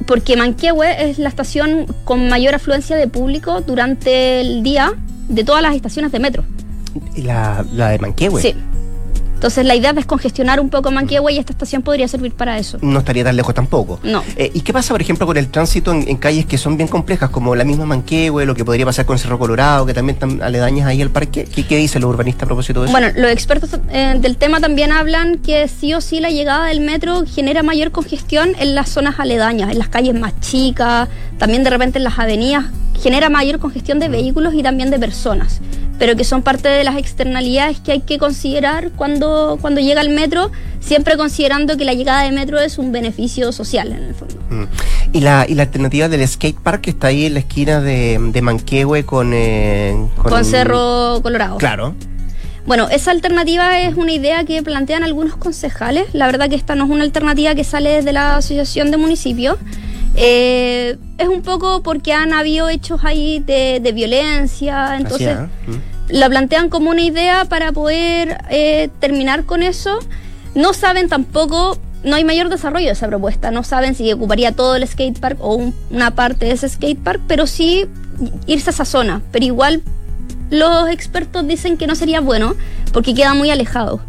porque 0.07 0.37
Manquehue 0.37 1.09
es 1.09 1.19
la 1.19 1.27
estación 1.27 1.87
con 2.05 2.29
mayor 2.29 2.55
afluencia 2.55 2.95
de 2.95 3.09
público 3.09 3.59
durante 3.59 4.39
el 4.39 4.63
día 4.63 4.93
de 5.27 5.43
todas 5.43 5.61
las 5.61 5.75
estaciones 5.75 6.13
de 6.13 6.19
metro. 6.19 6.45
¿La, 7.17 7.65
la 7.73 7.89
de 7.89 7.99
Manquehue? 7.99 8.41
Sí. 8.41 8.55
Entonces 9.41 9.65
la 9.65 9.73
idea 9.73 9.89
es 9.89 9.95
descongestionar 9.95 10.59
un 10.59 10.69
poco 10.69 10.91
Manquehue 10.91 11.33
y 11.33 11.39
esta 11.39 11.51
estación 11.51 11.81
podría 11.81 12.07
servir 12.07 12.31
para 12.31 12.59
eso. 12.59 12.77
No 12.83 12.99
estaría 12.99 13.23
tan 13.23 13.35
lejos 13.35 13.55
tampoco. 13.55 13.99
No. 14.03 14.23
Eh, 14.35 14.51
¿Y 14.53 14.61
qué 14.61 14.71
pasa, 14.71 14.93
por 14.93 15.01
ejemplo, 15.01 15.25
con 15.25 15.35
el 15.35 15.47
tránsito 15.47 15.91
en, 15.91 16.15
calles 16.17 16.45
que 16.45 16.59
son 16.59 16.77
bien 16.77 16.87
complejas, 16.87 17.31
como 17.31 17.55
la 17.55 17.63
misma 17.63 17.87
Manquehue, 17.87 18.45
lo 18.45 18.53
que 18.53 18.63
podría 18.63 18.85
pasar 18.85 19.07
con 19.07 19.17
Cerro 19.17 19.39
Colorado, 19.39 19.87
que 19.87 19.95
también 19.95 20.13
están 20.13 20.43
aledañas 20.43 20.85
ahí 20.85 21.01
al 21.01 21.09
parque? 21.09 21.45
¿Qué, 21.45 21.65
qué 21.65 21.77
dicen 21.77 22.03
los 22.03 22.11
urbanistas 22.11 22.43
a 22.43 22.45
propósito 22.45 22.81
de 22.81 22.85
eso? 22.85 22.91
Bueno, 22.91 23.11
los 23.15 23.31
expertos 23.31 23.71
eh, 23.89 24.13
del 24.19 24.37
tema 24.37 24.59
también 24.59 24.91
hablan 24.91 25.39
que 25.39 25.67
sí 25.67 25.95
o 25.95 26.01
sí 26.01 26.19
la 26.19 26.29
llegada 26.29 26.67
del 26.67 26.81
metro 26.81 27.23
genera 27.25 27.63
mayor 27.63 27.89
congestión 27.89 28.51
en 28.59 28.75
las 28.75 28.89
zonas 28.89 29.19
aledañas, 29.19 29.71
en 29.71 29.79
las 29.79 29.89
calles 29.89 30.13
más 30.13 30.39
chicas, 30.41 31.09
también 31.39 31.63
de 31.63 31.71
repente 31.71 31.97
en 31.97 32.03
las 32.03 32.19
avenidas, 32.19 32.65
genera 33.01 33.29
mayor 33.29 33.59
congestión 33.59 33.99
de 33.99 34.09
vehículos 34.09 34.53
y 34.53 34.63
también 34.63 34.91
de 34.91 34.99
personas 34.99 35.61
pero 36.01 36.15
que 36.15 36.23
son 36.23 36.41
parte 36.41 36.67
de 36.67 36.83
las 36.83 36.97
externalidades 36.97 37.79
que 37.79 37.91
hay 37.91 38.01
que 38.01 38.17
considerar 38.17 38.89
cuando, 38.95 39.59
cuando 39.61 39.81
llega 39.81 40.01
el 40.01 40.09
metro, 40.09 40.51
siempre 40.79 41.15
considerando 41.15 41.77
que 41.77 41.85
la 41.85 41.93
llegada 41.93 42.23
de 42.23 42.31
metro 42.31 42.59
es 42.59 42.79
un 42.79 42.91
beneficio 42.91 43.51
social 43.51 43.91
en 43.91 44.05
el 44.05 44.15
fondo. 44.15 44.33
Mm. 44.49 44.63
¿Y, 45.13 45.19
la, 45.19 45.45
¿Y 45.47 45.53
la 45.53 45.61
alternativa 45.61 46.09
del 46.09 46.27
skate 46.27 46.59
park 46.59 46.81
que 46.81 46.89
está 46.89 47.05
ahí 47.05 47.27
en 47.27 47.35
la 47.35 47.41
esquina 47.41 47.81
de, 47.81 48.17
de 48.19 48.41
Manquehue 48.41 49.05
con, 49.05 49.29
eh, 49.35 49.95
con... 50.15 50.43
Cerro 50.43 51.19
Colorado. 51.21 51.57
Claro. 51.59 51.93
Bueno, 52.65 52.89
esa 52.89 53.11
alternativa 53.11 53.79
es 53.79 53.95
una 53.95 54.11
idea 54.11 54.43
que 54.43 54.63
plantean 54.63 55.03
algunos 55.03 55.35
concejales. 55.35 56.07
La 56.13 56.25
verdad 56.25 56.49
que 56.49 56.55
esta 56.55 56.73
no 56.73 56.85
es 56.85 56.89
una 56.89 57.03
alternativa 57.03 57.53
que 57.53 57.63
sale 57.63 57.91
desde 57.91 58.11
la 58.11 58.37
Asociación 58.37 58.89
de 58.89 58.97
Municipios. 58.97 59.57
Eh, 60.15 60.97
es 61.21 61.27
un 61.27 61.41
poco 61.41 61.81
porque 61.83 62.13
han 62.13 62.33
habido 62.33 62.69
hechos 62.69 63.01
ahí 63.03 63.39
de, 63.39 63.91
violencia, 63.93 64.97
entonces 64.97 65.37
mm. 65.37 65.75
la 66.09 66.29
plantean 66.29 66.69
como 66.69 66.89
una 66.89 67.01
idea 67.01 67.45
para 67.45 67.71
poder 67.71 68.37
eh, 68.49 68.89
terminar 68.99 69.45
con 69.45 69.63
eso. 69.63 69.99
No 70.55 70.73
saben 70.73 71.07
tampoco, 71.07 71.77
no 72.03 72.15
hay 72.15 72.25
mayor 72.25 72.49
desarrollo 72.49 72.87
de 72.87 72.93
esa 72.93 73.07
propuesta, 73.07 73.51
no 73.51 73.63
saben 73.63 73.95
si 73.95 74.11
ocuparía 74.11 74.51
todo 74.51 74.75
el 74.75 74.87
skatepark 74.87 75.37
o 75.41 75.71
una 75.89 76.11
parte 76.11 76.45
de 76.45 76.51
ese 76.51 76.67
skatepark, 76.67 77.21
pero 77.27 77.47
sí 77.47 77.85
irse 78.47 78.69
a 78.69 78.73
esa 78.73 78.85
zona. 78.85 79.21
Pero 79.31 79.45
igual 79.45 79.81
los 80.49 80.89
expertos 80.89 81.47
dicen 81.47 81.77
que 81.77 81.87
no 81.87 81.95
sería 81.95 82.19
bueno 82.19 82.55
porque 82.91 83.13
queda 83.13 83.33
muy 83.33 83.49
alejado 83.49 84.01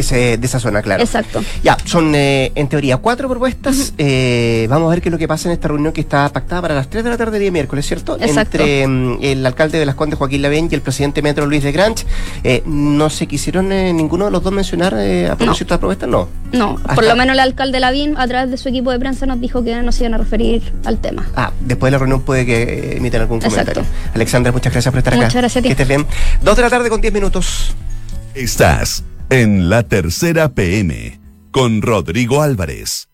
de, 0.00 0.38
esa 0.42 0.60
zona, 0.60 0.82
claro. 0.82 1.02
Exacto. 1.02 1.42
Ya, 1.62 1.76
son 1.84 2.14
eh, 2.14 2.52
en 2.54 2.68
teoría 2.68 2.96
cuatro 2.98 3.28
propuestas. 3.28 3.94
Eh, 3.98 4.66
vamos 4.68 4.88
a 4.88 4.90
ver 4.90 5.02
qué 5.02 5.08
es 5.08 5.12
lo 5.12 5.18
que 5.18 5.28
pasa 5.28 5.48
en 5.48 5.52
esta 5.52 5.68
reunión 5.68 5.92
que 5.92 6.00
está 6.00 6.28
pactada 6.30 6.62
para 6.62 6.74
las 6.74 6.88
3 6.88 7.04
de 7.04 7.10
la 7.10 7.16
tarde 7.16 7.38
día 7.38 7.50
miércoles, 7.50 7.86
¿cierto? 7.86 8.16
Exacto. 8.20 8.58
Entre 8.58 8.86
mm, 8.86 9.18
el 9.22 9.46
alcalde 9.46 9.78
de 9.78 9.86
Las 9.86 9.94
Condes, 9.94 10.18
Joaquín 10.18 10.42
Lavén, 10.42 10.68
y 10.70 10.74
el 10.74 10.82
presidente 10.82 11.22
Metro, 11.22 11.46
Luis 11.46 11.62
de 11.62 11.72
Granch. 11.72 12.04
Eh, 12.42 12.62
¿No 12.66 13.10
se 13.10 13.26
quisieron 13.26 13.68
ninguno 13.68 14.26
de 14.26 14.30
los 14.30 14.42
dos 14.42 14.52
mencionar 14.52 14.94
a 14.94 15.36
propósito 15.36 15.68
de 15.68 15.74
esta 15.74 15.78
propuesta? 15.78 16.06
No. 16.06 16.28
No, 16.52 16.76
por 16.94 17.04
lo 17.04 17.16
menos 17.16 17.34
el 17.34 17.40
alcalde 17.40 17.80
Lavín, 17.80 18.16
a 18.16 18.26
través 18.26 18.50
de 18.50 18.56
su 18.56 18.68
equipo 18.68 18.90
de 18.90 18.98
prensa, 18.98 19.26
nos 19.26 19.40
dijo 19.40 19.64
que 19.64 19.74
no 19.82 19.92
se 19.92 20.04
iban 20.04 20.14
a 20.14 20.18
referir 20.18 20.72
al 20.84 20.98
tema. 20.98 21.26
Ah, 21.36 21.52
después 21.60 21.88
de 21.88 21.92
la 21.92 21.98
reunión 21.98 22.22
puede 22.22 22.46
que 22.46 22.96
emiten 22.96 23.20
algún 23.20 23.40
comentario. 23.40 23.84
Alexandra, 24.14 24.52
muchas 24.52 24.72
gracias 24.72 24.92
por 24.92 24.98
estar 24.98 25.14
acá. 25.14 25.24
Muchas 25.24 25.40
gracias 25.40 25.56
a 25.56 25.62
ti. 25.62 25.68
Que 25.68 25.72
estés 25.72 25.88
bien. 25.88 26.06
Dos 26.42 26.56
de 26.56 26.62
la 26.62 26.70
tarde 26.70 26.90
con 26.90 27.00
diez 27.00 27.12
minutos. 27.12 27.74
Estás 28.34 29.04
en 29.30 29.68
la 29.68 29.82
tercera 29.82 30.48
PM 30.50 31.20
con 31.50 31.82
Rodrigo 31.82 32.42
Álvarez. 32.42 33.08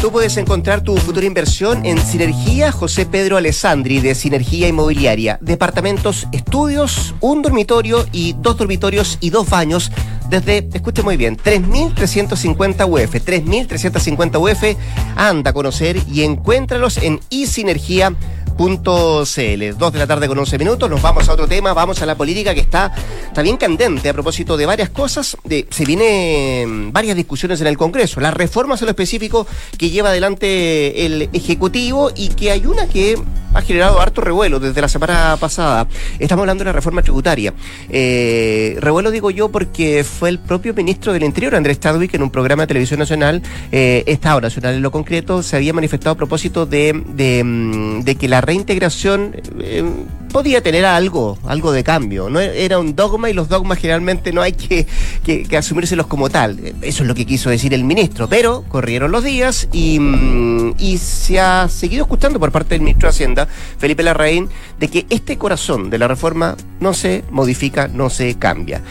Tú 0.00 0.12
puedes 0.12 0.36
encontrar 0.36 0.82
tu 0.82 0.96
futura 0.96 1.26
inversión 1.26 1.84
en 1.84 1.98
Sinergia 1.98 2.70
José 2.70 3.04
Pedro 3.04 3.36
Alessandri 3.36 3.98
de 3.98 4.14
Sinergia 4.14 4.68
Inmobiliaria. 4.68 5.38
Departamentos, 5.42 6.28
estudios, 6.30 7.16
un 7.20 7.42
dormitorio 7.42 8.06
y 8.12 8.34
dos 8.34 8.56
dormitorios 8.56 9.18
y 9.20 9.30
dos 9.30 9.50
baños 9.50 9.90
desde, 10.28 10.68
escuche 10.72 11.02
muy 11.02 11.16
bien, 11.16 11.36
3.350 11.36 12.86
UF. 12.86 13.14
3.350 13.14 14.38
UF. 14.38 14.76
Anda 15.16 15.50
a 15.50 15.52
conocer 15.52 15.98
y 16.08 16.22
encuéntralos 16.22 16.98
en 16.98 17.20
isinergia.cl. 17.30 18.58
2 18.58 19.92
de 19.92 19.98
la 19.98 20.06
tarde 20.06 20.28
con 20.28 20.38
11 20.38 20.58
minutos. 20.58 20.90
Nos 20.90 21.00
vamos 21.00 21.28
a 21.28 21.32
otro 21.32 21.46
tema. 21.48 21.72
Vamos 21.72 22.02
a 22.02 22.06
la 22.06 22.16
política 22.16 22.54
que 22.54 22.60
está, 22.60 22.92
está 23.26 23.40
bien 23.40 23.56
candente 23.56 24.08
a 24.08 24.12
propósito 24.12 24.56
de 24.56 24.66
varias 24.66 24.90
cosas. 24.90 25.36
Se 25.70 25.84
vienen 25.84 26.92
varias 26.92 27.16
discusiones 27.16 27.60
en 27.60 27.68
el 27.68 27.78
Congreso. 27.78 28.20
Las 28.20 28.34
reformas 28.34 28.82
en 28.82 28.86
lo 28.86 28.90
específico 28.90 29.46
que 29.78 29.90
lleva 29.90 30.10
adelante 30.10 31.06
el 31.06 31.30
Ejecutivo 31.32 32.10
y 32.14 32.28
que 32.28 32.50
hay 32.50 32.66
una 32.66 32.86
que 32.88 33.16
ha 33.54 33.62
generado 33.62 34.00
harto 34.00 34.20
revuelo 34.20 34.60
desde 34.60 34.80
la 34.80 34.88
semana 34.88 35.36
pasada. 35.38 35.86
Estamos 36.18 36.42
hablando 36.42 36.64
de 36.64 36.66
la 36.66 36.72
reforma 36.72 37.02
tributaria. 37.02 37.54
Eh, 37.88 38.76
revuelo 38.80 39.10
digo 39.10 39.30
yo 39.30 39.48
porque 39.50 40.04
fue 40.18 40.30
el 40.30 40.40
propio 40.40 40.74
ministro 40.74 41.12
del 41.12 41.22
Interior, 41.22 41.54
Andrés 41.54 41.78
Chadwick, 41.78 42.12
en 42.14 42.22
un 42.22 42.30
programa 42.30 42.64
de 42.64 42.66
televisión 42.66 42.98
nacional, 42.98 43.40
eh, 43.70 44.02
Estado 44.06 44.40
Nacional 44.40 44.74
en 44.74 44.82
lo 44.82 44.90
concreto, 44.90 45.44
se 45.44 45.54
había 45.54 45.72
manifestado 45.72 46.14
a 46.14 46.16
propósito 46.16 46.66
de, 46.66 46.92
mm, 46.92 48.02
que 48.18 48.26
la 48.26 48.40
reintegración 48.40 49.36
eh, 49.60 49.84
podía 50.32 50.60
tener 50.60 50.84
algo, 50.84 51.38
algo 51.44 51.70
de 51.70 51.84
cambio. 51.84 52.28
No 52.28 52.40
era 52.40 52.80
un 52.80 52.96
dogma 52.96 53.30
y 53.30 53.32
los 53.32 53.48
dogmas 53.48 53.78
generalmente 53.78 54.32
no 54.32 54.42
hay 54.42 54.52
que, 54.52 54.86
que, 55.22 55.56
asumírselos 55.56 56.08
como 56.08 56.28
tal. 56.30 56.58
Eso 56.82 57.02
es 57.04 57.08
lo 57.08 57.14
que 57.14 57.24
quiso 57.24 57.48
decir 57.48 57.72
el 57.72 57.84
ministro. 57.84 58.28
Pero 58.28 58.64
corrieron 58.68 59.12
los 59.12 59.22
días 59.22 59.68
y, 59.72 60.00
mm, 60.00 60.74
se 60.98 61.38
ha 61.38 61.68
seguido 61.68 62.02
escuchando 62.02 62.40
por 62.40 62.50
parte 62.50 62.70
del 62.70 62.80
ministro 62.80 63.06
de 63.06 63.10
Hacienda, 63.10 63.48
Felipe 63.78 64.02
Larraín, 64.02 64.48
de 64.80 64.88
que 64.88 65.06
este 65.10 65.38
corazón 65.38 65.90
de 65.90 65.98
la 65.98 66.08
reforma 66.08 66.56
no 66.80 66.92
se 66.92 67.22
modifica, 67.30 67.86
no 67.86 68.10
se 68.10 68.34
cambia. 68.34 68.82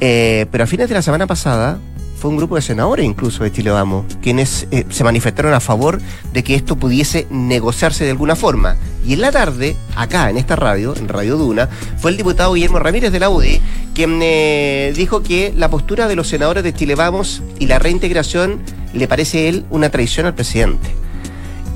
Eh, 0.00 0.46
pero 0.50 0.64
a 0.64 0.66
fines 0.74 0.88
de 0.88 0.94
la 0.96 1.02
semana 1.02 1.28
pasada, 1.28 1.78
fue 2.18 2.32
un 2.32 2.36
grupo 2.36 2.56
de 2.56 2.62
senadores 2.62 3.06
incluso 3.06 3.44
de 3.44 3.52
Chile 3.52 3.70
Vamos, 3.70 4.06
quienes 4.20 4.66
eh, 4.72 4.84
se 4.90 5.04
manifestaron 5.04 5.54
a 5.54 5.60
favor 5.60 6.00
de 6.32 6.42
que 6.42 6.56
esto 6.56 6.74
pudiese 6.74 7.28
negociarse 7.30 8.02
de 8.02 8.10
alguna 8.10 8.34
forma. 8.34 8.74
Y 9.06 9.12
en 9.12 9.20
la 9.20 9.30
tarde, 9.30 9.76
acá 9.94 10.30
en 10.30 10.36
esta 10.36 10.56
radio, 10.56 10.96
en 10.96 11.06
Radio 11.06 11.36
Duna, 11.36 11.68
fue 11.98 12.10
el 12.10 12.16
diputado 12.16 12.54
Guillermo 12.54 12.80
Ramírez 12.80 13.12
de 13.12 13.20
la 13.20 13.30
UDI 13.30 13.60
quien 13.94 14.18
eh, 14.20 14.92
dijo 14.96 15.22
que 15.22 15.54
la 15.56 15.70
postura 15.70 16.08
de 16.08 16.16
los 16.16 16.26
senadores 16.26 16.64
de 16.64 16.74
Chile 16.74 16.96
Vamos 16.96 17.40
y 17.60 17.66
la 17.66 17.78
reintegración 17.78 18.58
le 18.92 19.06
parece 19.06 19.46
a 19.46 19.48
él 19.50 19.64
una 19.70 19.90
traición 19.90 20.26
al 20.26 20.34
presidente. 20.34 20.88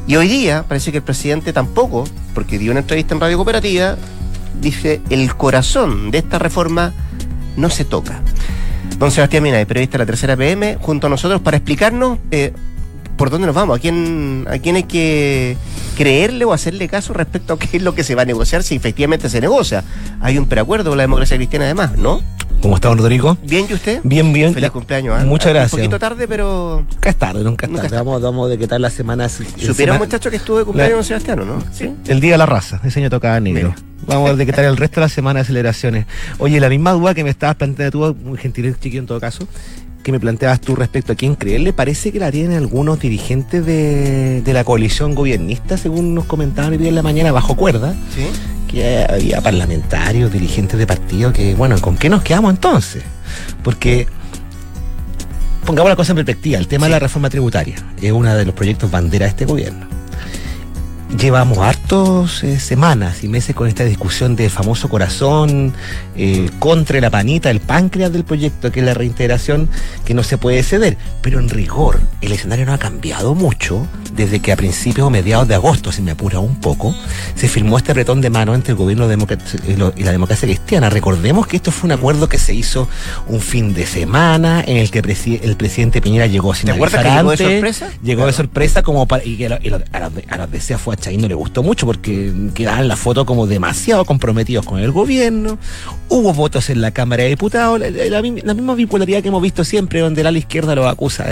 Y 0.09 0.17
hoy 0.17 0.27
día 0.27 0.65
parece 0.67 0.91
que 0.91 0.97
el 0.97 1.05
presidente 1.05 1.53
tampoco, 1.53 2.03
porque 2.35 2.59
dio 2.59 2.73
una 2.73 2.81
entrevista 2.81 3.15
en 3.15 3.21
Radio 3.21 3.37
Cooperativa, 3.37 3.97
dice 4.61 5.01
el 5.09 5.37
corazón 5.37 6.11
de 6.11 6.19
esta 6.19 6.41
reforma 6.41 6.93
no 7.57 7.71
se 7.71 7.85
toca. 7.85 8.23
Don 8.99 9.11
Sebastián 9.11 9.43
Mina, 9.43 9.65
periodista 9.65 9.99
de 9.99 10.03
la 10.03 10.07
Tercera 10.07 10.37
PM, 10.37 10.77
junto 10.81 11.07
a 11.07 11.11
nosotros 11.11 11.41
para 11.41 11.57
explicarnos 11.57 12.19
eh, 12.31 12.53
por 13.17 13.31
dónde 13.31 13.47
nos 13.47 13.55
vamos, 13.55 13.79
a 13.79 13.81
quién, 13.81 14.47
a 14.49 14.59
quién 14.59 14.77
hay 14.77 14.85
que 14.85 15.57
creerle 15.97 16.45
o 16.45 16.53
hacerle 16.53 16.89
caso 16.89 17.13
respecto 17.13 17.55
a 17.55 17.59
qué 17.59 17.77
es 17.77 17.83
lo 17.83 17.95
que 17.95 18.05
se 18.05 18.15
va 18.15 18.23
a 18.23 18.25
negociar 18.25 18.63
si 18.63 18.77
efectivamente 18.77 19.29
se 19.29 19.41
negocia. 19.41 19.85
Hay 20.21 20.39
un 20.39 20.47
preacuerdo 20.47 20.91
con 20.91 20.99
la 20.99 21.03
democracia 21.03 21.37
cristiana 21.37 21.65
además, 21.65 21.99
¿no? 21.99 22.23
¿Cómo 22.61 22.75
está, 22.75 22.93
Rodrigo? 22.93 23.37
Bien, 23.45 23.67
¿y 23.69 23.75
usted? 23.75 24.01
Bien, 24.03 24.33
bien. 24.33 24.53
Feliz 24.53 24.71
cumpleaños. 24.71 25.23
¿eh? 25.23 25.25
Muchas 25.25 25.53
gracias. 25.53 25.75
Un 25.75 25.79
poquito 25.79 25.99
tarde, 25.99 26.27
pero. 26.27 26.85
Nunca 26.91 27.11
es 27.11 27.17
tarde, 27.17 27.45
nunca 27.45 27.67
es 27.67 27.73
tarde. 27.73 27.97
Vamos, 27.97 28.21
vamos 28.21 28.51
de 28.51 28.59
qué 28.59 28.67
tal 28.67 28.83
la 28.83 28.91
semana. 28.91 29.29
¿Supieron, 29.29 29.99
muchachos, 29.99 30.31
que 30.31 30.37
estuve 30.37 30.61
de 30.61 30.65
cumpleaños 30.65 30.97
con 30.97 31.05
Sebastián, 31.05 31.47
no? 31.47 31.63
Sí. 31.73 31.93
El 32.07 32.21
día 32.21 32.33
de 32.33 32.39
la 32.39 32.47
raza, 32.47 32.81
ese 32.85 33.01
año 33.01 33.11
tocaba 33.11 33.39
negro. 33.41 33.75
Vamos 34.07 34.27
a 34.27 34.29
ver 34.31 34.37
de 34.39 34.47
qué 34.47 34.53
tal 34.53 34.65
el 34.65 34.77
resto 34.77 35.01
de 35.01 35.07
la 35.07 35.09
semana 35.09 35.39
de 35.39 35.43
aceleraciones. 35.43 36.07
Oye, 36.39 36.59
la 36.61 36.69
misma 36.69 36.93
duda 36.93 37.15
que 37.15 37.23
me 37.25 37.31
estabas 37.31 37.57
planteando 37.57 38.15
tú, 38.15 38.17
muy 38.25 38.39
gentil 38.39 38.75
chiquillo 38.75 39.01
en 39.01 39.07
todo 39.07 39.21
caso, 39.21 39.47
que 40.03 40.13
me 40.13 40.19
planteabas 40.19 40.61
tú 40.61 40.75
respecto 40.75 41.13
a 41.13 41.15
quién 41.15 41.35
creerle, 41.35 41.75
parece 41.75 42.11
que 42.11 42.19
la 42.19 42.33
tienen 42.33 42.57
algunos 42.57 42.99
dirigentes 42.99 43.67
de, 43.67 44.43
la 44.47 44.65
coalición 44.65 45.15
gobiernista, 45.15 45.77
según 45.77 46.15
nos 46.15 46.25
comentaban 46.25 46.73
hoy 46.73 46.79
día 46.79 46.89
en 46.89 46.95
la 46.95 47.03
mañana, 47.03 47.33
bajo 47.33 47.55
cuerda. 47.55 47.95
¿Sí? 48.15 48.27
Que 48.69 49.07
había 49.09 49.41
parlamentarios, 49.41 50.31
dirigentes 50.31 50.79
de 50.79 50.87
partido 50.87 51.33
que, 51.33 51.55
bueno, 51.55 51.81
¿con 51.81 51.97
qué 51.97 52.09
nos 52.09 52.23
quedamos 52.23 52.53
entonces? 52.53 53.03
Porque 53.63 54.07
pongamos 55.65 55.91
la 55.91 55.97
cosa 55.97 56.13
en 56.13 56.17
perspectiva, 56.17 56.59
el 56.59 56.69
tema 56.69 56.87
de 56.87 56.93
la 56.93 56.99
reforma 56.99 57.31
tributaria 57.31 57.77
es 58.01 58.13
uno 58.13 58.35
de 58.35 58.45
los 58.45 58.55
proyectos 58.55 58.91
bandera 58.91 59.25
de 59.25 59.31
este 59.31 59.45
gobierno 59.47 59.98
llevamos 61.17 61.59
hartos 61.59 62.45
eh, 62.45 62.61
semanas 62.61 63.25
y 63.25 63.29
meses 63.29 63.55
con 63.55 63.67
esta 63.67 63.85
discusión 63.85 64.37
del 64.37 64.51
famoso 64.51 64.89
corazón 64.89 65.73
eh, 66.17 66.51
contra 66.59 67.01
la 67.01 67.11
panita, 67.11 67.51
el 67.51 67.61
páncreas 67.61 68.13
del 68.13 68.25
proyecto, 68.25 68.71
que 68.71 68.81
es 68.81 68.87
la 68.87 68.95
reintegración, 68.95 69.69
que 70.05 70.15
no 70.15 70.23
se 70.23 70.39
puede 70.39 70.63
ceder. 70.63 70.97
Pero 71.23 71.41
en 71.41 71.49
rigor, 71.49 72.01
el 72.21 72.33
escenario 72.33 72.67
no 72.67 72.73
ha 72.73 72.79
cambiado 72.79 73.35
mucho 73.35 73.87
desde 74.13 74.41
que 74.41 74.53
a 74.53 74.57
principios 74.57 75.07
o 75.07 75.11
mediados 75.11 75.49
de 75.49 75.55
agosto, 75.55 75.93
si 75.93 76.03
me 76.03 76.11
apura 76.11 76.41
un 76.41 76.61
poco, 76.61 76.95
se 77.35 77.49
firmó 77.49 77.79
este 77.79 77.95
retón 77.95 78.21
de 78.21 78.31
mano 78.31 78.55
entre 78.55 78.73
el 78.73 78.77
gobierno 78.79 79.07
y 79.07 80.03
la 80.03 80.13
democracia 80.13 80.47
cristiana. 80.47 80.91
Recordemos 80.91 81.47
que 81.47 81.57
esto 81.57 81.71
fue 81.71 81.87
un 81.89 81.93
acuerdo 81.93 82.29
que 82.29 82.39
se 82.39 82.55
hizo 82.55 82.89
un 83.29 83.41
fin 83.41 83.75
de 83.75 83.87
semana 83.87 84.63
en 84.67 84.77
el 84.77 84.91
que 84.91 84.99
el 84.99 85.57
presidente 85.57 86.01
Piñera 86.01 86.27
llegó 86.27 86.55
sin 86.55 86.71
avisar 86.71 87.05
llegó 87.05 87.31
de 87.31 87.37
sorpresa? 87.37 87.91
Llegó 88.03 88.27
de 88.27 88.33
sorpresa 88.33 88.83
como 88.83 89.07
para, 89.07 89.25
y 89.25 89.37
que 89.37 89.47
a, 89.47 89.61
los, 89.61 89.83
a 89.93 90.79
fue 90.79 90.98
a 91.07 91.11
no 91.19 91.29
le 91.29 91.35
gustó 91.35 91.63
mucho 91.63 91.87
porque 91.87 92.33
quedaban 92.55 92.89
la 92.89 92.97
foto 92.97 93.25
como 93.25 93.47
demasiado 93.47 94.05
comprometidos 94.05 94.65
con 94.65 94.81
el 94.81 94.93
gobierno. 94.93 95.59
Hubo 96.09 96.33
votos 96.33 96.71
en 96.71 96.81
la 96.81 96.91
Cámara 96.91 97.25
de 97.25 97.31
Diputados, 97.31 97.81
la, 97.81 98.23
misma 98.23 98.75
bipolaridad 98.75 99.23
que 99.23 99.29
hemos 99.29 99.43
visto 99.43 99.65
siempre, 99.65 100.01
donde 100.01 100.23
la 100.23 100.31
izquierda 100.33 100.75
los 100.75 100.87
acusa 100.87 101.25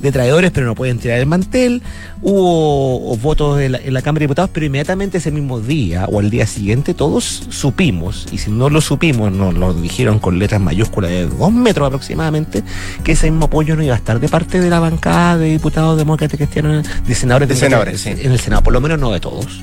de, 0.00 0.12
traidores, 0.12 0.50
pero 0.50 0.66
no 0.66 0.74
pueden 0.74 0.98
tirar 0.98 1.18
el 1.18 1.26
mantel. 1.26 1.82
Hubo 2.22 3.16
votos 3.16 3.60
en 3.60 3.72
la, 3.72 4.02
Cámara 4.02 4.20
de 4.20 4.24
Diputados, 4.26 4.50
pero 4.52 4.66
inmediatamente 4.66 5.18
ese 5.18 5.30
mismo 5.30 5.60
día 5.60 6.06
o 6.06 6.20
al 6.20 6.30
día 6.30 6.46
siguiente 6.46 6.94
todos 6.94 7.46
supimos, 7.50 8.26
y 8.32 8.38
si 8.38 8.50
no 8.50 8.70
lo 8.70 8.80
supimos, 8.80 9.32
nos 9.32 9.54
lo 9.54 9.74
dijeron 9.74 10.18
con 10.18 10.38
letras 10.38 10.60
mayúsculas 10.60 11.10
de 11.10 11.26
dos 11.26 11.52
metros 11.52 11.86
aproximadamente, 11.86 12.62
que 13.04 13.12
ese 13.12 13.30
mismo 13.30 13.46
apoyo 13.46 13.76
no 13.76 13.82
iba 13.82 13.94
a 13.94 13.98
estar 13.98 14.20
de 14.20 14.28
parte 14.28 14.60
de 14.60 14.70
la 14.70 14.80
bancada 14.80 15.38
de 15.38 15.50
diputados 15.50 15.98
demócratas 15.98 16.36
cristianos, 16.36 16.86
de 17.06 17.14
senadores, 17.14 17.48
de, 17.48 17.56
senadores, 17.56 18.06
en 18.06 18.32
el 18.32 18.40
Senado, 18.40 18.62
por 18.62 18.72
lo 18.72 18.80
menos 18.80 18.98
no 18.98 19.09
de 19.12 19.20
todos. 19.20 19.62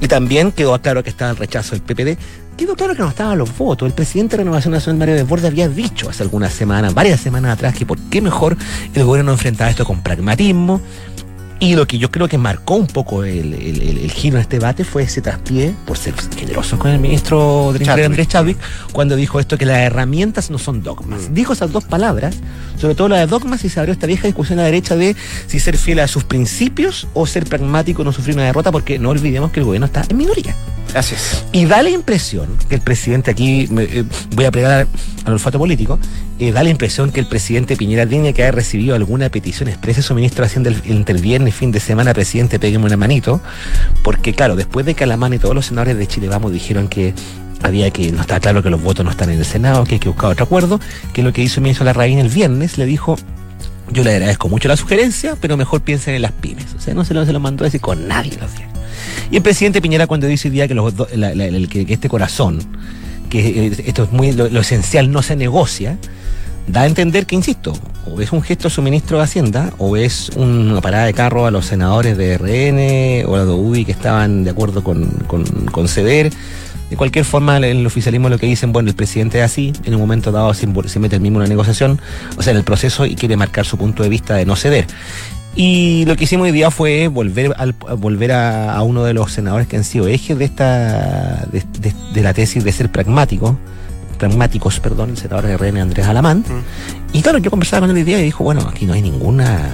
Y 0.00 0.08
también 0.08 0.52
quedó 0.52 0.80
claro 0.80 1.02
que 1.02 1.10
estaba 1.10 1.30
el 1.30 1.36
rechazo 1.36 1.76
del 1.76 1.82
PPD. 1.82 2.18
Quedó 2.56 2.74
claro 2.74 2.94
que 2.94 3.02
no 3.02 3.08
estaban 3.08 3.38
los 3.38 3.56
votos. 3.56 3.86
El 3.86 3.94
presidente 3.94 4.36
de 4.36 4.44
Renovación 4.44 4.72
Nacional, 4.72 4.98
Mario 4.98 5.14
Desbordes, 5.14 5.46
había 5.46 5.68
dicho 5.68 6.08
hace 6.08 6.22
algunas 6.22 6.52
semanas, 6.52 6.94
varias 6.94 7.20
semanas 7.20 7.52
atrás, 7.52 7.74
que 7.74 7.86
por 7.86 7.98
qué 8.10 8.20
mejor 8.20 8.56
el 8.94 9.04
gobierno 9.04 9.32
enfrentaba 9.32 9.70
esto 9.70 9.84
con 9.84 10.02
pragmatismo, 10.02 10.80
y 11.58 11.74
lo 11.74 11.86
que 11.86 11.96
yo 11.96 12.10
creo 12.10 12.28
que 12.28 12.36
marcó 12.36 12.74
un 12.74 12.86
poco 12.86 13.24
el, 13.24 14.10
giro 14.10 14.36
en 14.36 14.42
este 14.42 14.58
debate 14.58 14.84
fue 14.84 15.04
ese 15.04 15.22
traspié, 15.22 15.74
por 15.86 15.96
ser 15.96 16.14
generoso 16.36 16.78
con 16.78 16.90
el 16.90 16.98
ministro 16.98 17.72
de 17.72 18.04
Andrés 18.04 18.28
Chadwick, 18.28 18.58
cuando 18.92 19.16
dijo 19.16 19.40
esto 19.40 19.56
que 19.56 19.64
las 19.64 19.78
herramientas 19.78 20.50
no 20.50 20.58
son 20.58 20.82
dogmas. 20.82 21.30
Mm. 21.30 21.34
Dijo 21.34 21.54
esas 21.54 21.72
dos 21.72 21.84
palabras, 21.84 22.36
sobre 22.76 22.94
todo 22.94 23.08
la 23.08 23.18
de 23.18 23.26
dogmas, 23.26 23.64
y 23.64 23.68
se 23.68 23.80
abrió 23.80 23.92
esta 23.92 24.06
vieja 24.06 24.26
discusión 24.26 24.58
a 24.58 24.62
la 24.62 24.66
derecha 24.66 24.96
de 24.96 25.16
si 25.46 25.60
ser 25.60 25.76
fiel 25.76 26.00
a 26.00 26.08
sus 26.08 26.24
principios 26.24 27.06
o 27.14 27.26
ser 27.26 27.46
pragmático 27.46 28.02
y 28.02 28.04
no 28.04 28.12
sufrir 28.12 28.36
una 28.36 28.44
derrota, 28.44 28.72
porque 28.72 28.98
no 28.98 29.10
olvidemos 29.10 29.50
que 29.50 29.60
el 29.60 29.66
gobierno 29.66 29.86
está 29.86 30.04
en 30.08 30.16
minoría. 30.16 30.54
Gracias. 30.92 31.44
Y 31.52 31.66
da 31.66 31.82
la 31.82 31.90
impresión 31.90 32.48
que 32.68 32.76
el 32.76 32.80
presidente 32.80 33.30
aquí, 33.30 33.68
eh, 33.78 34.04
voy 34.34 34.44
a 34.44 34.50
plegar 34.50 34.86
al 35.24 35.32
olfato 35.32 35.58
político, 35.58 35.98
eh, 36.38 36.52
da 36.52 36.62
la 36.62 36.70
impresión 36.70 37.12
que 37.12 37.20
el 37.20 37.26
presidente 37.26 37.76
Piñera 37.76 38.06
tiene 38.06 38.32
que 38.32 38.42
haber 38.42 38.54
recibido 38.54 38.94
alguna 38.94 39.28
petición 39.28 39.68
expresa. 39.68 40.02
Su 40.02 40.14
ministro 40.14 40.44
haciendo 40.44 40.68
el, 40.70 40.80
entre 40.84 41.16
el 41.16 41.22
viernes 41.22 41.54
fin 41.54 41.72
de 41.72 41.80
semana, 41.80 42.14
presidente, 42.14 42.58
pegueme 42.58 42.86
una 42.86 42.96
manito. 42.96 43.40
Porque 44.02 44.32
claro, 44.32 44.56
después 44.56 44.86
de 44.86 44.94
que 44.94 45.04
Alamán 45.04 45.34
y 45.34 45.38
todos 45.38 45.54
los 45.54 45.66
senadores 45.66 45.98
de 45.98 46.06
Chile 46.06 46.28
Vamos 46.28 46.52
dijeron 46.52 46.88
que 46.88 47.14
había 47.66 47.90
que, 47.90 48.12
no 48.12 48.20
está 48.20 48.40
claro 48.40 48.62
que 48.62 48.70
los 48.70 48.82
votos 48.82 49.04
no 49.04 49.10
están 49.10 49.30
en 49.30 49.38
el 49.38 49.44
Senado, 49.44 49.84
que 49.84 49.94
hay 49.94 49.98
que 49.98 50.08
buscar 50.08 50.30
otro 50.30 50.44
acuerdo, 50.44 50.80
que 51.12 51.22
lo 51.22 51.32
que 51.32 51.42
hizo 51.42 51.60
ministro 51.60 51.84
Larraín 51.84 52.18
el 52.18 52.28
viernes 52.28 52.78
le 52.78 52.86
dijo, 52.86 53.16
yo 53.90 54.02
le 54.02 54.10
agradezco 54.12 54.48
mucho 54.48 54.68
la 54.68 54.76
sugerencia, 54.76 55.36
pero 55.40 55.56
mejor 55.56 55.82
piensen 55.82 56.14
en 56.14 56.22
las 56.22 56.32
pymes. 56.32 56.66
O 56.76 56.80
sea, 56.80 56.94
no 56.94 57.04
se 57.04 57.14
lo, 57.14 57.24
se 57.24 57.32
lo 57.32 57.40
mandó 57.40 57.64
a 57.64 57.66
decir 57.66 57.80
con 57.80 58.08
nadie 58.08 58.32
los 58.40 58.54
días. 58.56 58.70
Y 59.30 59.36
el 59.36 59.42
presidente 59.42 59.80
Piñera 59.80 60.06
cuando 60.06 60.26
dice 60.26 60.48
hoy 60.48 60.52
día 60.52 60.68
que, 60.68 60.74
los, 60.74 60.92
que, 60.94 61.86
este 61.88 62.08
corazón, 62.08 62.60
que 63.28 63.66
esto 63.86 64.04
es 64.04 64.12
muy 64.12 64.32
lo 64.32 64.60
esencial, 64.60 65.10
no 65.10 65.22
se 65.22 65.36
negocia, 65.36 65.98
da 66.66 66.82
a 66.82 66.86
entender 66.86 67.26
que, 67.26 67.34
insisto, 67.34 67.72
o 68.06 68.20
es 68.20 68.32
un 68.32 68.42
gesto 68.42 68.68
a 68.68 68.70
su 68.70 68.82
ministro 68.82 69.18
de 69.18 69.24
Hacienda, 69.24 69.72
o 69.78 69.96
es 69.96 70.30
una 70.30 70.80
parada 70.80 71.06
de 71.06 71.14
carro 71.14 71.46
a 71.46 71.50
los 71.50 71.66
senadores 71.66 72.16
de 72.16 72.36
RN 72.38 73.28
o 73.28 73.36
a 73.36 73.38
la 73.38 73.52
UBI 73.52 73.84
que 73.84 73.92
estaban 73.92 74.44
de 74.44 74.50
acuerdo 74.50 74.82
con, 74.82 75.06
con, 75.26 75.88
ceder. 75.88 76.32
De 76.90 76.96
cualquier 76.96 77.24
forma, 77.24 77.56
en 77.56 77.64
el 77.64 77.86
oficialismo 77.86 78.28
lo 78.28 78.38
que 78.38 78.46
dicen, 78.46 78.72
bueno, 78.72 78.88
el 78.88 78.94
presidente 78.94 79.38
es 79.38 79.44
así, 79.44 79.72
en 79.84 79.94
un 79.94 80.00
momento 80.00 80.30
dado 80.30 80.54
se, 80.54 80.66
mete 80.66 81.16
el 81.16 81.20
mismo 81.20 81.38
en 81.38 81.42
una 81.42 81.48
negociación, 81.48 82.00
o 82.36 82.42
sea, 82.42 82.52
en 82.52 82.58
el 82.58 82.64
proceso 82.64 83.06
y 83.06 83.16
quiere 83.16 83.36
marcar 83.36 83.64
su 83.64 83.76
punto 83.76 84.02
de 84.02 84.08
vista 84.08 84.34
de 84.34 84.46
no 84.46 84.54
ceder. 84.54 84.86
Y 85.56 86.04
lo 86.04 86.16
que 86.16 86.24
hicimos 86.24 86.44
hoy 86.44 86.52
día 86.52 86.70
fue 86.70 87.08
volver, 87.08 87.54
al, 87.56 87.72
volver 87.72 88.32
a, 88.32 88.80
uno 88.82 89.04
de 89.04 89.14
los 89.14 89.32
senadores 89.32 89.66
que 89.66 89.76
han 89.76 89.84
sido 89.84 90.06
ejes 90.06 90.38
de 90.38 90.44
esta 90.44 91.46
de, 91.50 91.64
de, 92.12 92.22
la 92.22 92.34
tesis 92.34 92.62
de 92.62 92.70
ser 92.72 92.92
pragmático, 92.92 93.58
pragmáticos, 94.18 94.78
perdón, 94.80 95.10
el 95.10 95.16
senador 95.16 95.46
de 95.46 95.56
RN 95.56 95.78
Andrés 95.78 96.06
Alamán. 96.06 96.40
Mm. 96.40 97.16
Y 97.16 97.22
claro, 97.22 97.38
yo 97.38 97.50
conversaba 97.50 97.80
con 97.80 97.90
él 97.90 97.96
hoy 97.96 98.04
día 98.04 98.20
y 98.20 98.24
dijo, 98.24 98.44
bueno, 98.44 98.60
aquí 98.68 98.84
no 98.84 98.92
hay 98.92 99.02
ninguna 99.02 99.70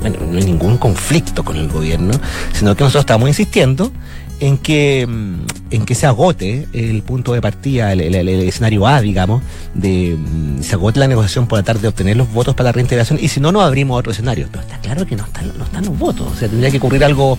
bueno, 0.00 0.16
no 0.30 0.38
hay 0.38 0.44
ningún 0.44 0.78
conflicto 0.78 1.44
con 1.44 1.56
el 1.56 1.68
gobierno, 1.68 2.12
sino 2.52 2.74
que 2.74 2.84
nosotros 2.84 3.02
estamos 3.02 3.28
insistiendo 3.28 3.92
en 4.40 4.56
que, 4.58 5.06
mm, 5.06 5.49
en 5.70 5.86
que 5.86 5.94
se 5.94 6.06
agote 6.06 6.66
el 6.72 7.02
punto 7.02 7.32
de 7.32 7.40
partida, 7.40 7.92
el, 7.92 8.28
escenario 8.28 8.86
A, 8.86 9.00
digamos, 9.00 9.42
de 9.74 10.16
mm, 10.18 10.62
se 10.62 10.74
agote 10.74 11.00
la 11.00 11.06
negociación 11.06 11.46
por 11.46 11.58
tratar 11.58 11.80
de 11.80 11.88
obtener 11.88 12.16
los 12.16 12.32
votos 12.32 12.54
para 12.54 12.68
la 12.68 12.72
reintegración 12.72 13.18
y 13.20 13.28
si 13.28 13.40
no, 13.40 13.52
no 13.52 13.60
abrimos 13.60 13.98
otro 13.98 14.12
escenario. 14.12 14.48
Pero 14.50 14.62
está 14.62 14.78
claro 14.78 15.06
que 15.06 15.16
no 15.16 15.24
están, 15.24 15.56
no 15.56 15.64
están 15.64 15.84
los 15.84 15.98
votos, 15.98 16.26
o 16.32 16.36
sea, 16.36 16.48
tendría 16.48 16.70
que 16.70 16.78
ocurrir 16.78 17.04
algo 17.04 17.38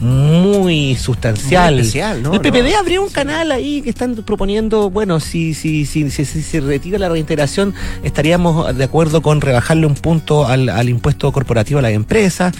muy 0.00 0.96
sustancial. 0.96 1.78
especial, 1.78 2.22
¿no? 2.22 2.34
El 2.34 2.40
PPD 2.40 2.74
habría 2.78 3.00
un 3.00 3.10
canal 3.10 3.50
ahí 3.52 3.82
que 3.82 3.90
están 3.90 4.14
proponiendo, 4.16 4.90
bueno, 4.90 5.20
si, 5.20 5.54
si, 5.54 5.84
si, 5.86 6.10
si, 6.10 6.24
se 6.24 6.60
retira 6.60 6.98
la 6.98 7.08
reintegración, 7.08 7.74
estaríamos 8.02 8.76
de 8.76 8.84
acuerdo 8.84 9.22
con 9.22 9.40
rebajarle 9.40 9.86
un 9.86 9.94
punto 9.94 10.46
al, 10.46 10.68
al 10.68 10.88
impuesto 10.88 11.30
corporativo 11.32 11.80
a 11.80 11.82
las 11.82 11.92
empresas 11.92 12.54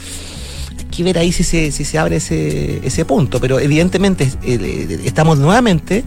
que 0.92 1.02
ver 1.02 1.18
ahí 1.18 1.32
si 1.32 1.42
se, 1.42 1.72
si 1.72 1.84
se 1.84 1.99
abre 1.99 2.16
ese, 2.16 2.87
ese 2.87 3.04
punto, 3.04 3.40
pero 3.40 3.58
evidentemente 3.58 4.30
eh, 4.44 5.00
estamos 5.04 5.38
nuevamente, 5.38 6.04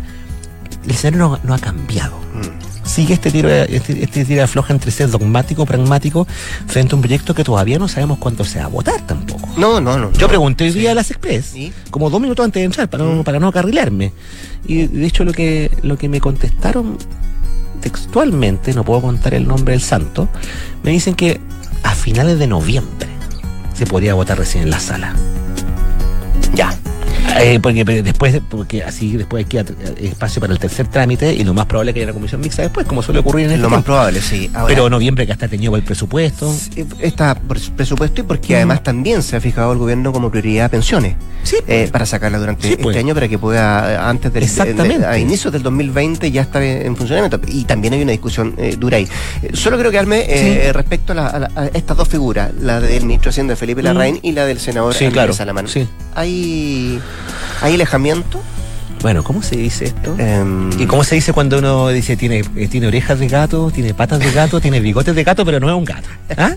el 0.86 0.92
escenario 0.92 1.39
no, 1.44 1.54
ha 1.54 1.60
cambiado. 1.60 2.18
Mm. 2.18 2.88
Sigue 2.88 3.15
este 3.15 3.32
tiro, 3.32 3.50
este, 3.50 4.04
este 4.04 4.24
tiro 4.24 4.42
de 4.42 4.48
floja 4.48 4.72
entre 4.72 4.92
ser 4.92 5.10
dogmático, 5.10 5.65
pragmático, 5.65 6.27
frente 6.68 6.94
a 6.94 6.96
un 6.96 7.01
proyecto 7.01 7.34
que 7.34 7.44
todavía 7.44 7.80
no 7.80 7.88
sabemos 7.88 8.20
cuánto 8.20 8.46
se 8.46 8.60
va 8.60 8.65
a 8.65 8.68
votar 8.70 9.01
tampoco. 9.08 9.50
No, 9.58 9.82
no, 9.82 9.98
no. 9.98 10.13
Yo 10.13 10.27
pregunté 10.27 10.65
hoy 10.65 10.72
día 10.72 10.92
a 10.92 10.96
las 10.96 11.10
Express, 11.10 11.56
como 11.89 12.10
dos 12.10 12.22
minutos 12.22 12.46
antes 12.46 12.62
de 12.62 12.65
entrar, 12.65 12.88
para 12.88 13.04
no, 13.04 13.15
mm. 13.15 13.24
para 13.24 13.39
no 13.39 13.51
carrilarme. 13.51 14.13
Y 14.68 14.88
de 14.88 15.06
hecho 15.06 15.24
lo 15.24 15.34
que, 15.34 15.72
lo 15.82 15.98
que 15.98 16.08
me 16.08 16.22
contestaron 16.22 16.98
textualmente, 17.82 18.74
no 18.74 18.84
puedo 18.84 19.01
contar 19.01 19.34
el 19.34 19.48
nombre 19.48 19.74
del 19.74 19.82
santo, 19.82 20.30
me 20.84 20.92
dicen 20.92 21.15
que 21.15 21.42
a 21.84 21.94
finales 21.96 22.39
de 22.39 22.48
noviembre 22.48 23.05
se 23.75 23.86
podría 23.86 24.13
votar 24.13 24.38
recién 24.38 24.63
en 24.63 24.70
la 24.70 24.79
sala. 24.79 25.13
Ya. 26.53 26.74
Eh, 27.38 27.60
porque 27.62 27.84
después, 27.84 28.42
porque 28.50 28.84
así 28.84 29.18
después 29.18 29.46
hay 29.46 29.50
que 29.50 29.65
espacio 30.01 30.39
para 30.39 30.54
el 30.54 30.60
tercer 30.60 30.88
trámite 30.88 31.34
y 31.34 31.44
lo 31.44 31.54
más 31.54 31.65
probable 31.65 31.92
es 31.92 31.94
que 31.94 32.00
haya 32.00 32.08
una 32.08 32.13
comisión 32.13 32.42
mixta 32.42 32.62
después, 32.62 32.88
como 32.88 33.01
suele 33.01 33.20
ocurrir 33.20 33.48
en 33.48 33.54
el 33.54 33.62
Lo 33.62 33.70
más 33.70 33.84
probable, 33.84 34.22
sí. 34.22 34.50
Pero 34.68 34.89
noviembre 34.89 35.25
que 35.25 35.34
hasta 35.34 35.48
tenido 35.48 35.75
el 35.75 35.84
presupuesto. 35.84 36.54
Está 37.00 37.36
presupuesto 37.36 38.22
y 38.22 38.24
porque 38.24 38.56
además 38.56 38.84
también 38.84 39.22
se 39.22 39.36
ha 39.36 39.42
fijado 39.42 39.74
el 39.74 39.80
gobierno 39.80 40.13
como 40.13 40.30
prioridad 40.32 40.72
pensiones. 40.72 41.15
Sí. 41.44 41.58
Eh, 41.68 41.89
para 41.92 42.06
sacarla 42.06 42.39
durante 42.39 42.72
este 42.72 42.82
pues. 42.82 42.98
año 42.98 43.13
para 43.13 43.27
que 43.27 43.38
pueda, 43.38 44.10
antes 44.10 44.34
del 44.34 44.44
Exactamente. 44.44 45.06
a 45.06 45.18
inicios 45.20 45.54
del 45.54 45.62
2020 45.62 46.32
ya 46.32 46.42
estar 46.42 46.63
en 46.63 46.96
funcionamiento. 46.96 47.39
Y 47.48 47.65
también 47.65 47.94
hay 47.94 48.01
una 48.01 48.12
discusión 48.12 48.56
eh, 48.58 48.75
dura 48.80 48.98
ahí. 48.98 49.08
solo 49.54 49.77
quiero 49.77 49.92
quedarme 49.92 50.72
respecto 50.74 51.13
a, 51.13 51.50
estas 51.74 51.98
dos 51.98 52.08
figuras, 52.08 52.51
la 52.60 52.80
del 52.80 53.04
ministro 53.06 53.30
de 53.30 53.32
Hacienda 53.32 53.56
Felipe 53.56 53.84
Larraín 53.84 54.20
y 54.22 54.32
la 54.32 54.46
del 54.46 54.60
senador 54.60 54.94
sí, 54.94 55.08
claro. 55.10 55.34
Salamán. 55.34 55.68
Sí. 55.68 55.88
Hay 56.15 57.00
¿Hay 57.62 57.76
alejamiento? 57.76 58.42
Bueno, 59.02 59.24
¿cómo 59.24 59.44
se 59.44 59.56
dice 59.56 59.86
esto? 59.86 60.16
Em, 60.18 60.70
¿Y 60.80 60.88
cómo 60.88 61.04
se 61.04 61.16
dice 61.16 61.32
cuando 61.32 61.60
uno 61.60 61.90
dice 61.90 62.18
tiene, 62.18 62.44
eh, 62.56 62.68
tiene 62.68 62.88
orejas 62.88 63.20
de 63.20 63.28
gato, 63.28 63.70
tiene 63.70 63.94
patas 63.94 64.20
de 64.20 64.32
gato, 64.32 64.60
tiene 64.60 64.80
bigotes 64.80 65.16
de 65.16 65.24
gato, 65.24 65.46
pero 65.46 65.60
no 65.60 65.70
es 65.70 65.76
un 65.76 65.86
gato? 65.86 66.10
¿Ah? 66.38 66.56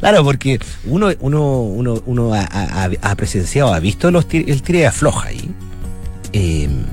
claro, 0.00 0.22
porque 0.22 0.60
uno, 0.84 1.08
uno, 1.20 1.60
uno, 1.62 2.02
uno 2.04 2.34
ha, 2.34 3.14
presenciado, 3.16 3.72
ha 3.72 3.80
visto 3.80 4.10
los 4.10 4.26
el 4.30 4.62
tire 4.62 4.86
afloja 4.86 5.28
ahí. 5.28 5.50
Em, 6.34 6.84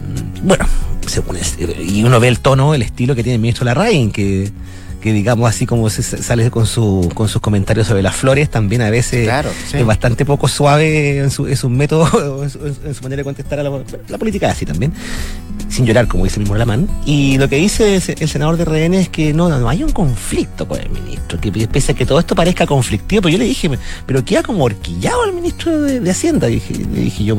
bueno, 0.43 0.65
según 1.07 1.37
y 1.85 2.03
uno 2.03 2.19
ve 2.19 2.29
el 2.29 2.39
tono, 2.39 2.73
el 2.73 2.81
estilo 2.81 3.15
que 3.15 3.23
tiene 3.23 3.35
el 3.35 3.41
ministro 3.41 3.65
Larraín, 3.65 4.11
que 4.11 4.49
que 5.01 5.13
digamos 5.13 5.49
así 5.49 5.65
como 5.65 5.89
se 5.89 6.03
sale 6.03 6.51
con, 6.51 6.65
su, 6.65 7.09
con 7.13 7.27
sus 7.29 7.41
comentarios 7.41 7.87
sobre 7.87 8.01
las 8.01 8.15
flores, 8.15 8.49
también 8.49 8.81
a 8.81 8.89
veces 8.89 9.29
es 9.73 9.85
bastante 9.85 10.25
poco 10.25 10.47
suave 10.47 11.19
en, 11.19 11.31
su, 11.31 11.47
en 11.47 11.55
sus 11.55 11.69
métodos, 11.69 12.11
en 12.85 12.93
su, 12.93 13.03
manera 13.03 13.21
de 13.21 13.23
contestar 13.23 13.59
a 13.59 13.63
la, 13.63 13.71
la 14.07 14.17
política 14.17 14.49
así 14.49 14.65
también, 14.65 14.93
sin 15.69 15.85
llorar 15.85 16.07
como 16.07 16.25
dice 16.25 16.37
el 16.37 16.41
mismo 16.41 16.55
Lamán. 16.55 16.87
Y 17.05 17.37
lo 17.37 17.47
que 17.47 17.55
dice 17.55 17.95
el 17.95 18.29
senador 18.29 18.57
de 18.57 18.65
RN 18.65 18.93
es 18.95 19.09
que 19.09 19.33
no, 19.33 19.49
no 19.49 19.69
hay 19.69 19.83
un 19.83 19.91
conflicto 19.91 20.67
con 20.67 20.79
el 20.79 20.89
ministro, 20.89 21.39
que 21.39 21.51
pese 21.51 21.93
a 21.93 21.95
que 21.95 22.05
todo 22.05 22.19
esto 22.19 22.35
parezca 22.35 22.65
conflictivo, 22.65 23.21
pero 23.21 23.31
yo 23.31 23.37
le 23.37 23.45
dije, 23.45 23.69
pero 24.05 24.23
queda 24.25 24.43
como 24.43 24.65
horquillado 24.65 25.25
el 25.25 25.33
ministro 25.33 25.81
de, 25.81 26.09
Hacienda, 26.09 26.47
dije, 26.47 26.73
le 26.73 27.01
dije 27.01 27.23
yo, 27.23 27.37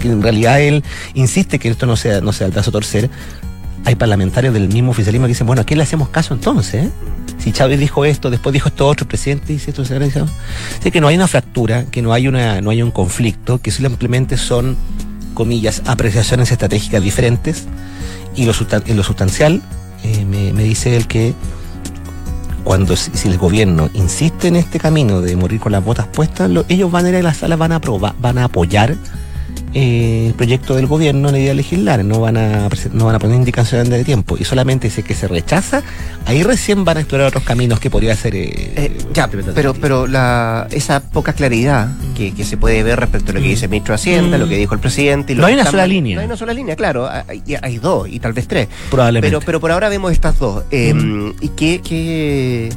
que 0.00 0.08
en 0.08 0.22
realidad 0.22 0.60
él 0.60 0.84
insiste 1.14 1.58
que 1.58 1.68
esto 1.68 1.84
no 1.86 1.96
sea, 1.96 2.20
no 2.20 2.32
sea 2.32 2.46
el 2.46 2.52
brazo 2.52 2.70
torcer, 2.70 3.10
hay 3.86 3.94
parlamentarios 3.94 4.52
del 4.52 4.68
mismo 4.68 4.90
oficialismo 4.90 5.26
que 5.26 5.28
dicen, 5.28 5.46
bueno, 5.46 5.62
¿a 5.62 5.64
quién 5.64 5.78
le 5.78 5.84
hacemos 5.84 6.08
caso 6.08 6.34
entonces? 6.34 6.90
Si 7.38 7.52
Chávez 7.52 7.78
dijo 7.78 8.04
esto, 8.04 8.30
después 8.30 8.52
dijo 8.52 8.68
esto 8.68 8.88
otro, 8.88 9.06
presidente 9.06 9.52
dice 9.52 9.70
esto, 9.70 9.84
se 9.84 9.96
Sé 10.82 10.90
que 10.90 11.00
no 11.00 11.06
hay 11.06 11.14
una 11.14 11.28
fractura, 11.28 11.84
que 11.84 12.02
no 12.02 12.12
hay, 12.12 12.26
una, 12.26 12.60
no 12.60 12.70
hay 12.70 12.82
un 12.82 12.90
conflicto, 12.90 13.58
que 13.58 13.70
simplemente 13.70 14.38
son, 14.38 14.76
comillas, 15.34 15.82
apreciaciones 15.86 16.50
estratégicas 16.50 17.00
diferentes. 17.00 17.66
Y 18.34 18.46
lo, 18.46 18.52
en 18.86 18.96
lo 18.96 19.04
sustancial, 19.04 19.62
eh, 20.02 20.24
me, 20.24 20.64
dice 20.64 20.96
él 20.96 21.06
que 21.06 21.32
cuando 22.64 22.96
si, 22.96 23.28
el 23.28 23.38
gobierno 23.38 23.88
insiste 23.94 24.48
en 24.48 24.56
este 24.56 24.80
camino 24.80 25.20
de 25.20 25.36
morir 25.36 25.60
con 25.60 25.70
las 25.70 25.84
botas 25.84 26.08
puestas, 26.08 26.50
ellos 26.68 26.90
van 26.90 27.06
a 27.06 27.10
ir 27.10 27.14
a 27.14 27.22
la 27.22 27.34
sala, 27.34 27.54
van 27.54 27.70
a, 27.70 27.76
aprobar, 27.76 28.16
van 28.18 28.38
a 28.38 28.44
apoyar 28.44 28.96
el 29.74 30.34
proyecto 30.34 30.74
del 30.74 30.86
gobierno 30.86 31.28
en 31.28 31.36
idea 31.36 31.54
legislar, 31.54 32.04
no 32.04 32.20
van 32.20 32.36
a 32.36 32.68
no 32.92 33.04
van 33.06 33.14
a 33.14 33.18
poner 33.18 33.36
indicaciones 33.36 33.90
de 33.90 34.04
tiempo 34.04 34.36
y 34.38 34.44
solamente 34.44 34.88
si 34.90 35.02
que 35.02 35.14
se 35.14 35.28
rechaza, 35.28 35.82
ahí 36.24 36.42
recién 36.42 36.84
van 36.84 36.96
a 36.96 37.00
explorar 37.00 37.28
otros 37.28 37.44
caminos 37.44 37.78
que 37.78 37.90
podría 37.90 38.16
ser 38.16 38.34
eh, 38.34 38.72
eh, 38.76 38.98
ya, 39.12 39.28
pero 39.28 39.74
pero 39.74 40.06
la 40.06 40.66
esa 40.70 41.00
poca 41.00 41.32
claridad 41.32 41.88
que, 42.16 42.32
se 42.44 42.56
puede 42.56 42.82
ver 42.82 43.00
respecto 43.00 43.32
a 43.32 43.34
lo 43.34 43.40
que 43.40 43.48
dice 43.48 43.66
el 43.66 43.70
ministro 43.70 43.92
de 43.92 43.96
Hacienda, 43.96 44.38
lo 44.38 44.48
que 44.48 44.56
dijo 44.56 44.74
el 44.74 44.80
presidente 44.80 45.34
no 45.34 45.46
hay 45.46 45.54
una 45.54 45.66
sola 45.66 45.86
línea. 45.86 46.14
No 46.14 46.20
hay 46.20 46.26
una 46.26 46.36
sola 46.36 46.52
línea, 46.52 46.76
claro, 46.76 47.08
hay, 47.08 47.42
hay, 47.60 47.78
dos 47.78 48.08
y 48.08 48.18
tal 48.20 48.32
vez 48.32 48.48
tres. 48.48 48.68
Probablemente. 48.90 49.28
Pero 49.28 49.44
pero 49.44 49.60
por 49.60 49.72
ahora 49.72 49.88
vemos 49.88 50.12
estas 50.12 50.38
dos. 50.38 50.64
Em, 50.70 51.34
y 51.40 51.48
qué, 51.50 51.80
qué 51.82 52.70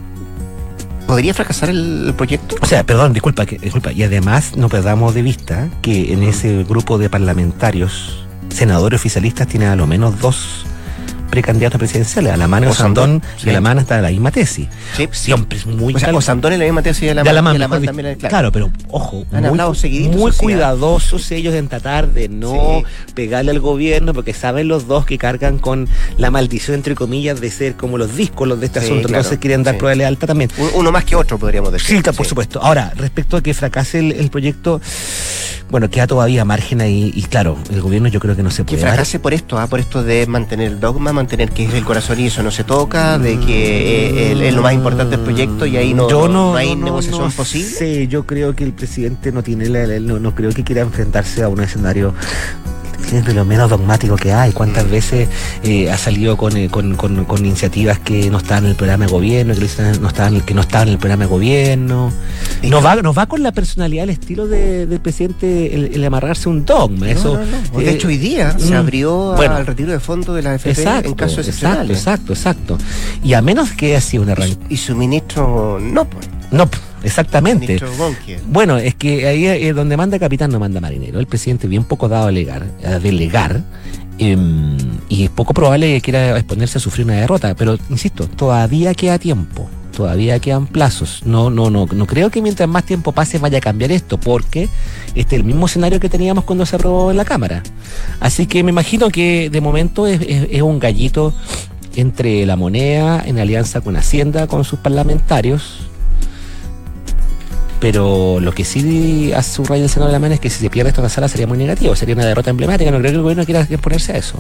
¿Podría 1.10 1.34
fracasar 1.34 1.72
el, 1.72 2.14
proyecto? 2.16 2.56
O 2.62 2.68
sea, 2.68 2.84
perdón, 2.84 3.14
disculpa, 3.14 3.48
que, 3.48 3.58
disculpa. 3.58 3.92
Y 3.92 4.04
además 4.04 4.56
no 4.56 4.70
perdamos 4.70 5.16
de 5.16 5.24
vista 5.24 5.68
que 5.82 6.14
en 6.14 6.22
ese 6.22 6.64
grupo 6.64 7.00
de 7.00 7.10
parlamentarios, 7.10 8.28
senadores 8.50 9.00
oficialistas, 9.00 9.48
tiene 9.48 9.66
a 9.66 9.76
lo 9.76 9.88
menos 9.88 10.22
dos 10.22 10.68
precandidatos 11.30 11.78
presidenciales, 11.78 12.34
a 12.34 12.38
la 12.38 12.48
mano 12.48 12.70
Osandón 12.70 13.22
y 13.44 13.50
a 13.50 13.54
la 13.54 13.62
mano 13.62 13.82
está 13.82 14.02
la 14.02 14.10
misma 14.10 14.32
tesis. 14.32 14.68
Sí. 14.96 15.08
Siempre 15.12 15.58
es 15.58 15.66
muy 15.66 15.94
o 15.94 16.00
sea, 16.00 16.14
Osandón 16.14 16.54
es 16.54 16.60
la 16.60 16.66
misma 16.66 16.82
tesis 16.82 17.08
de 17.08 17.16
la, 17.16 17.42
mano. 17.42 17.60
también, 17.80 18.16
claro. 18.16 18.52
pero 18.52 18.72
ojo, 18.90 19.26
muy, 19.32 20.10
muy 20.10 20.32
cuidadosos 20.32 21.32
ellos 21.32 21.54
en 21.54 21.68
tratar 21.68 22.12
de 22.12 22.30
no 22.30 22.84
pegarle 23.14 23.52
al 23.52 23.60
gobierno, 23.60 24.14
porque 24.14 24.34
saben 24.34 24.68
los 24.68 24.88
dos 24.88 25.06
que 25.06 25.18
cargan 25.18 25.60
con 25.60 25.88
la 26.18 26.32
maldición, 26.32 26.76
entre 26.76 26.96
comillas, 26.96 27.42
de 27.42 27.52
ser 27.52 27.76
como 27.76 27.98
los 27.98 28.16
discos 28.16 28.40
de 28.60 28.66
este 28.66 28.80
asunto. 28.80 29.08
Entonces 29.08 29.38
quieren 29.38 29.64
dar 29.64 29.78
prueba 29.78 29.96
de 29.96 30.06
alta 30.06 30.28
también. 30.28 30.50
Uno 30.74 30.92
más 30.92 31.04
que 31.06 31.16
otro, 31.16 31.38
podríamos 31.38 31.72
decir. 31.72 32.02
Sí, 32.04 32.12
por 32.16 32.26
supuesto. 32.26 32.62
Ahora, 32.62 32.94
respecto 32.96 33.38
a 33.38 33.44
que 33.44 33.54
fracase 33.54 34.00
el, 34.00 34.30
proyecto, 34.30 34.82
bueno, 35.70 35.90
queda 35.90 36.08
todavía 36.08 36.46
margen 36.46 36.82
ahí, 36.82 37.12
y 37.16 37.24
claro, 37.24 37.58
el 37.72 37.82
gobierno 37.82 38.08
yo 38.08 38.20
creo 38.20 38.36
que 38.36 38.44
no 38.44 38.52
se 38.52 38.64
puede. 38.64 38.78
Que 38.78 38.84
fracase 38.84 39.20
por 39.20 39.34
esto, 39.34 39.60
¿ah? 39.60 39.68
por 39.68 39.80
esto 39.80 40.04
de 40.04 40.26
mantener 40.28 40.72
el 40.72 40.80
dogma, 40.80 41.14
mantener 41.14 41.52
que 41.52 41.66
es 41.66 41.74
el 41.74 41.84
corazón 41.84 42.20
y 42.20 42.28
eso 42.28 42.42
no 42.44 42.52
se 42.52 42.64
toca, 42.64 43.20
de 43.20 43.40
que 43.40 44.32
eh, 44.32 44.48
es 44.48 44.54
lo 44.54 44.62
más 44.62 44.74
importante 44.74 45.18
del 45.18 45.26
proyecto 45.26 45.66
y 45.66 45.78
ahí 45.78 45.94
no, 45.94 46.28
no, 46.28 46.56
hay 46.56 46.76
negociación 46.76 47.32
posible. 47.32 47.70
Sí, 47.70 48.08
yo 48.08 48.26
creo 48.26 48.56
que 48.56 48.64
el 48.64 48.74
presidente 48.74 49.32
no 49.32 49.44
tiene 49.44 49.70
la, 49.70 50.00
no, 50.00 50.20
no 50.20 50.34
creo 50.34 50.52
que 50.52 50.64
quiera 50.64 50.82
enfrentarse 50.82 51.44
a 51.44 51.50
un 51.50 51.62
escenario 51.62 52.14
es 53.14 53.26
de 53.26 53.34
lo 53.34 53.46
menos 53.46 53.70
dogmático 53.70 54.16
que 54.16 54.32
hay. 54.32 54.52
¿Cuántas 54.52 54.90
veces 54.90 55.28
eh, 55.64 55.90
ha 55.90 55.98
salido 55.98 56.34
eh, 56.34 56.70
con, 56.70 56.96
con, 56.96 57.26
con, 57.26 57.46
iniciativas 57.46 58.00
que 58.00 58.30
no 58.30 58.38
están 58.38 58.66
en 58.66 58.72
el 58.72 58.76
programa 58.76 59.06
de 59.06 59.12
gobierno, 59.12 59.54
que 59.54 59.62
no 60.00 60.08
estaban, 60.08 60.42
que 60.42 60.54
no 60.54 60.62
estaban 60.62 60.88
en 60.88 60.94
el 60.94 61.00
programa 61.00 61.24
de 61.24 61.30
gobierno? 61.30 62.12
Nos 62.64 62.86
va, 62.86 62.96
nos 62.96 63.18
va 63.18 63.26
con 63.26 63.44
la 63.44 63.52
personalidad, 63.52 64.04
el 64.04 64.12
estilo 64.12 64.48
del 64.48 65.00
presidente, 65.00 65.96
el, 65.96 66.04
amarrarse 66.04 66.50
un 66.50 66.66
dogma. 66.66 67.10
Eso, 67.10 67.40
de 67.78 67.92
hecho, 67.92 68.08
hoy 68.08 68.18
día 68.18 68.58
se 68.58 68.74
mm, 68.74 68.78
abrió 68.78 69.34
al 69.34 69.66
retiro 69.66 69.92
de 69.92 70.00
fondo 70.00 70.34
de 70.34 70.42
la 70.42 70.56
FP 70.56 70.84
en 71.06 71.14
casos 71.14 71.40
excepcionales. 71.40 71.98
Exacto, 71.98 72.34
exacto, 72.34 72.78
exacto. 72.78 73.24
Y 73.24 73.34
a 73.34 73.42
menos 73.42 73.72
que 73.72 73.88
haya 73.88 74.02
sido 74.02 74.24
una... 74.24 74.34
Y, 74.46 74.58
y 74.70 74.78
su 74.78 74.96
ministro 74.96 75.80
no, 75.80 76.06
pues. 76.06 76.39
No, 76.52 76.68
exactamente. 77.04 77.78
Bueno, 78.48 78.78
es 78.78 78.96
que 78.96 79.28
ahí 79.28 79.46
es 79.46 79.76
donde 79.76 79.96
manda 79.98 80.18
capitán 80.20 80.52
no 80.52 80.60
manda 80.60 80.82
marinero. 80.82 81.20
El 81.20 81.28
presidente 81.28 81.68
bien 81.68 81.84
poco 81.84 82.08
dado 82.10 82.24
a 82.24 82.28
delegar, 82.28 82.66
a 82.86 83.00
delegar 83.00 83.62
Em, 84.22 84.76
y 85.08 85.24
es 85.24 85.30
poco 85.30 85.54
probable 85.54 85.94
que 85.94 86.02
quiera 86.02 86.36
exponerse 86.38 86.78
a 86.78 86.82
sufrir 86.82 87.06
una 87.06 87.16
derrota, 87.16 87.56
pero 87.56 87.78
insisto, 87.90 88.28
todavía 88.28 88.94
queda 88.94 89.18
tiempo, 89.18 89.70
todavía 89.96 90.38
quedan 90.40 90.68
plazos. 90.68 91.22
No, 91.26 91.50
no, 91.50 91.70
no, 91.70 91.86
no 91.86 92.06
creo 92.06 92.30
que 92.30 92.42
mientras 92.42 92.68
más 92.68 92.84
tiempo 92.84 93.14
pase 93.14 93.38
vaya 93.40 93.60
a 93.60 93.62
cambiar 93.62 93.94
esto, 93.94 94.20
porque 94.20 94.68
este 95.16 95.36
es 95.38 95.40
el 95.40 95.46
mismo 95.46 95.68
escenario 95.68 96.02
que 96.02 96.10
teníamos 96.10 96.44
cuando 96.44 96.66
se 96.66 96.76
aprobó 96.76 97.12
en 97.12 97.16
la 97.16 97.24
Cámara. 97.24 97.64
Así 98.20 98.46
que 98.46 98.62
me 98.62 98.72
imagino 98.72 99.08
que 99.10 99.50
de 99.50 99.62
momento 99.62 100.06
es, 100.06 100.20
es- 100.20 100.48
es 100.52 100.62
un 100.64 100.80
gallito 100.80 101.34
entre 101.96 102.46
la 102.46 102.58
moneda 102.58 103.24
en 103.26 103.40
alianza 103.40 103.80
con 103.80 103.96
Hacienda, 103.96 104.48
con 104.48 104.66
sus 104.66 104.80
parlamentarios. 104.80 105.88
Pero 107.80 108.40
lo 108.42 108.52
que 108.54 108.66
sí 108.66 109.32
hace 109.34 109.52
subraya 109.54 109.84
el 109.84 109.90
Senado 109.90 110.08
de 110.08 110.14
la 110.14 110.20
Mano 110.20 110.34
es 110.34 110.40
que 110.40 110.50
si 110.50 110.60
se 110.60 110.70
pierde 110.70 110.90
esta 110.90 111.08
sala 111.08 111.28
sería 111.30 111.48
muy 111.48 111.58
negativo, 111.58 111.96
sería 111.96 112.16
una 112.16 112.26
derrota 112.26 112.50
emblemática. 112.50 112.92
No 112.92 112.98
creo 113.00 113.12
que 113.12 113.16
el 113.18 113.22
gobierno 113.24 113.46
quiera 113.46 113.66
ponerse 113.82 114.14
a 114.14 114.18
eso. 114.18 114.38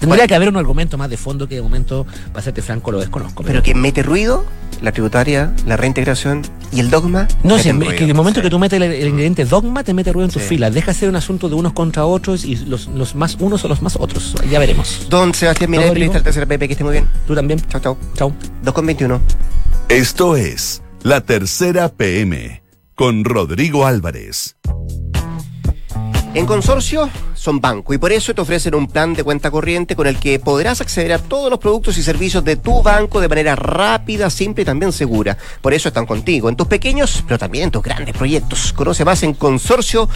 Tendría 0.00 0.26
que 0.28 0.34
haber 0.36 0.48
un 0.48 0.56
argumento 0.56 0.96
más 0.96 1.10
de 1.10 1.16
fondo 1.16 1.48
que 1.48 1.56
de 1.56 1.62
momento, 1.62 2.06
para 2.32 2.42
serte 2.42 2.62
franco, 2.62 2.92
lo 2.92 3.00
desconozco. 3.00 3.42
Pero 3.42 3.62
quien 3.64 3.80
mete 3.80 4.04
ruido, 4.04 4.44
la 4.80 4.92
tributaria, 4.92 5.52
la 5.66 5.76
reintegración 5.76 6.42
y 6.72 6.78
el 6.78 6.88
dogma. 6.88 7.26
No, 7.42 7.58
si 7.58 7.64
que 7.64 8.04
en 8.04 8.08
el 8.10 8.14
momento 8.14 8.38
Sí. 8.38 8.44
que 8.44 8.50
tú 8.50 8.60
metes 8.60 8.76
el, 8.80 8.84
el 8.92 9.08
ingrediente 9.08 9.44
dogma, 9.44 9.82
te 9.82 9.92
mete 9.94 10.12
ruido 10.12 10.26
en 10.26 10.32
tus 10.32 10.42
Sí. 10.42 10.48
filas. 10.50 10.72
Deja 10.72 10.94
ser 10.94 11.08
un 11.08 11.16
asunto 11.16 11.48
de 11.48 11.56
unos 11.56 11.72
contra 11.72 12.06
otros 12.06 12.44
y 12.44 12.54
los, 12.56 12.86
los 12.88 13.16
más 13.16 13.36
unos 13.40 13.64
o 13.64 13.68
los 13.68 13.82
más 13.82 13.96
otros. 13.96 14.36
Ya 14.48 14.60
veremos. 14.60 15.06
Don 15.10 15.34
Sebastián 15.34 15.70
Rodrigo. 15.72 15.92
periodista 15.92 16.18
del 16.18 16.24
tercer 16.24 16.46
PP, 16.46 16.68
que 16.68 16.72
esté 16.74 16.84
muy 16.84 16.92
bien. 16.92 17.08
Tú 17.26 17.34
también. 17.34 17.60
Chao, 17.68 17.80
chao. 17.80 17.98
Chao. 18.14 18.32
2 18.62 18.74
con 18.74 18.86
21. 18.86 19.20
Esto 19.88 20.36
es 20.36 20.80
La 21.08 21.22
Tercera 21.22 21.88
PM 21.88 22.62
con 22.94 23.24
Rodrigo 23.24 23.86
Álvarez. 23.86 24.56
En 26.34 26.44
consorcio 26.44 27.08
son 27.32 27.62
banco 27.62 27.94
y 27.94 27.98
por 27.98 28.12
eso 28.12 28.34
te 28.34 28.42
ofrecen 28.42 28.74
un 28.74 28.88
plan 28.88 29.14
de 29.14 29.24
cuenta 29.24 29.50
corriente 29.50 29.96
con 29.96 30.06
el 30.06 30.18
que 30.18 30.38
podrás 30.38 30.82
acceder 30.82 31.14
a 31.14 31.18
todos 31.18 31.48
los 31.48 31.60
productos 31.60 31.96
y 31.96 32.02
servicios 32.02 32.44
de 32.44 32.56
tu 32.56 32.82
banco 32.82 33.22
de 33.22 33.28
manera 33.28 33.56
rápida, 33.56 34.28
simple 34.28 34.64
y 34.64 34.66
también 34.66 34.92
segura. 34.92 35.38
Por 35.62 35.72
eso 35.72 35.88
están 35.88 36.04
contigo 36.04 36.50
en 36.50 36.56
tus 36.56 36.66
pequeños, 36.66 37.24
pero 37.26 37.38
también 37.38 37.64
en 37.64 37.70
tus 37.70 37.82
grandes 37.82 38.14
proyectos. 38.14 38.74
Conoce 38.74 39.06
más 39.06 39.22
en 39.22 39.32
consorcio.cl. 39.32 40.10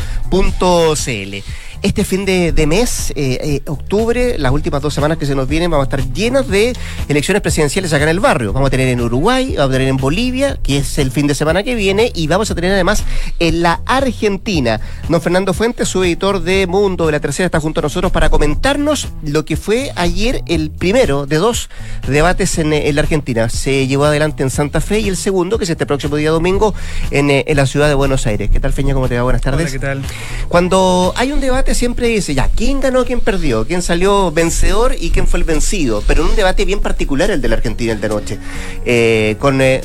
Este 1.82 2.04
fin 2.04 2.24
de, 2.24 2.52
de 2.52 2.66
mes, 2.68 3.10
eh, 3.16 3.38
eh, 3.42 3.62
octubre, 3.66 4.38
las 4.38 4.52
últimas 4.52 4.80
dos 4.80 4.94
semanas 4.94 5.18
que 5.18 5.26
se 5.26 5.34
nos 5.34 5.48
vienen, 5.48 5.68
vamos 5.68 5.88
a 5.88 5.90
estar 5.90 6.12
llenos 6.12 6.46
de 6.46 6.74
elecciones 7.08 7.42
presidenciales 7.42 7.92
acá 7.92 8.04
en 8.04 8.10
el 8.10 8.20
barrio. 8.20 8.52
Vamos 8.52 8.68
a 8.68 8.70
tener 8.70 8.86
en 8.86 9.00
Uruguay, 9.00 9.56
vamos 9.56 9.70
a 9.70 9.72
tener 9.72 9.88
en 9.88 9.96
Bolivia, 9.96 10.60
que 10.62 10.78
es 10.78 10.98
el 10.98 11.10
fin 11.10 11.26
de 11.26 11.34
semana 11.34 11.64
que 11.64 11.74
viene, 11.74 12.12
y 12.14 12.28
vamos 12.28 12.52
a 12.52 12.54
tener 12.54 12.70
además 12.70 13.02
en 13.40 13.62
la 13.62 13.80
Argentina. 13.84 14.80
Don 15.08 15.20
Fernando 15.20 15.52
Fuentes, 15.54 15.88
su 15.88 16.04
editor 16.04 16.40
de 16.40 16.68
Mundo 16.68 17.06
de 17.06 17.12
la 17.12 17.20
Tercera, 17.20 17.46
está 17.46 17.58
junto 17.58 17.80
a 17.80 17.82
nosotros 17.82 18.12
para 18.12 18.30
comentarnos 18.30 19.08
lo 19.24 19.44
que 19.44 19.56
fue 19.56 19.90
ayer 19.96 20.42
el 20.46 20.70
primero 20.70 21.26
de 21.26 21.38
dos 21.38 21.68
debates 22.06 22.58
en, 22.58 22.74
eh, 22.74 22.90
en 22.90 22.94
la 22.94 23.02
Argentina. 23.02 23.48
Se 23.48 23.88
llevó 23.88 24.04
adelante 24.04 24.44
en 24.44 24.50
Santa 24.50 24.80
Fe 24.80 25.00
y 25.00 25.08
el 25.08 25.16
segundo, 25.16 25.58
que 25.58 25.64
es 25.64 25.70
este 25.70 25.84
próximo 25.84 26.14
día 26.14 26.30
domingo, 26.30 26.74
en, 27.10 27.28
en 27.28 27.56
la 27.56 27.66
ciudad 27.66 27.88
de 27.88 27.94
Buenos 27.94 28.24
Aires. 28.28 28.50
¿Qué 28.52 28.60
tal, 28.60 28.72
Feña? 28.72 28.94
¿Cómo 28.94 29.08
te 29.08 29.16
va? 29.16 29.24
Buenas 29.24 29.42
tardes. 29.42 29.62
Hola, 29.62 29.72
¿qué 29.72 29.78
tal? 29.80 30.02
Cuando 30.48 31.12
hay 31.16 31.32
un 31.32 31.40
debate 31.40 31.71
siempre 31.74 32.08
dice, 32.08 32.34
ya, 32.34 32.48
¿quién 32.48 32.80
ganó, 32.80 33.04
quién 33.04 33.20
perdió? 33.20 33.66
¿Quién 33.66 33.82
salió 33.82 34.30
vencedor 34.30 34.94
y 34.98 35.10
quién 35.10 35.26
fue 35.26 35.40
el 35.40 35.44
vencido? 35.44 36.02
Pero 36.06 36.22
en 36.24 36.30
un 36.30 36.36
debate 36.36 36.64
bien 36.64 36.80
particular 36.80 37.30
el 37.30 37.40
de 37.40 37.48
la 37.48 37.56
Argentina 37.56 37.92
el 37.92 38.00
de 38.00 38.06
anoche, 38.06 38.38
eh, 38.84 39.36
con 39.38 39.60
eh, 39.60 39.82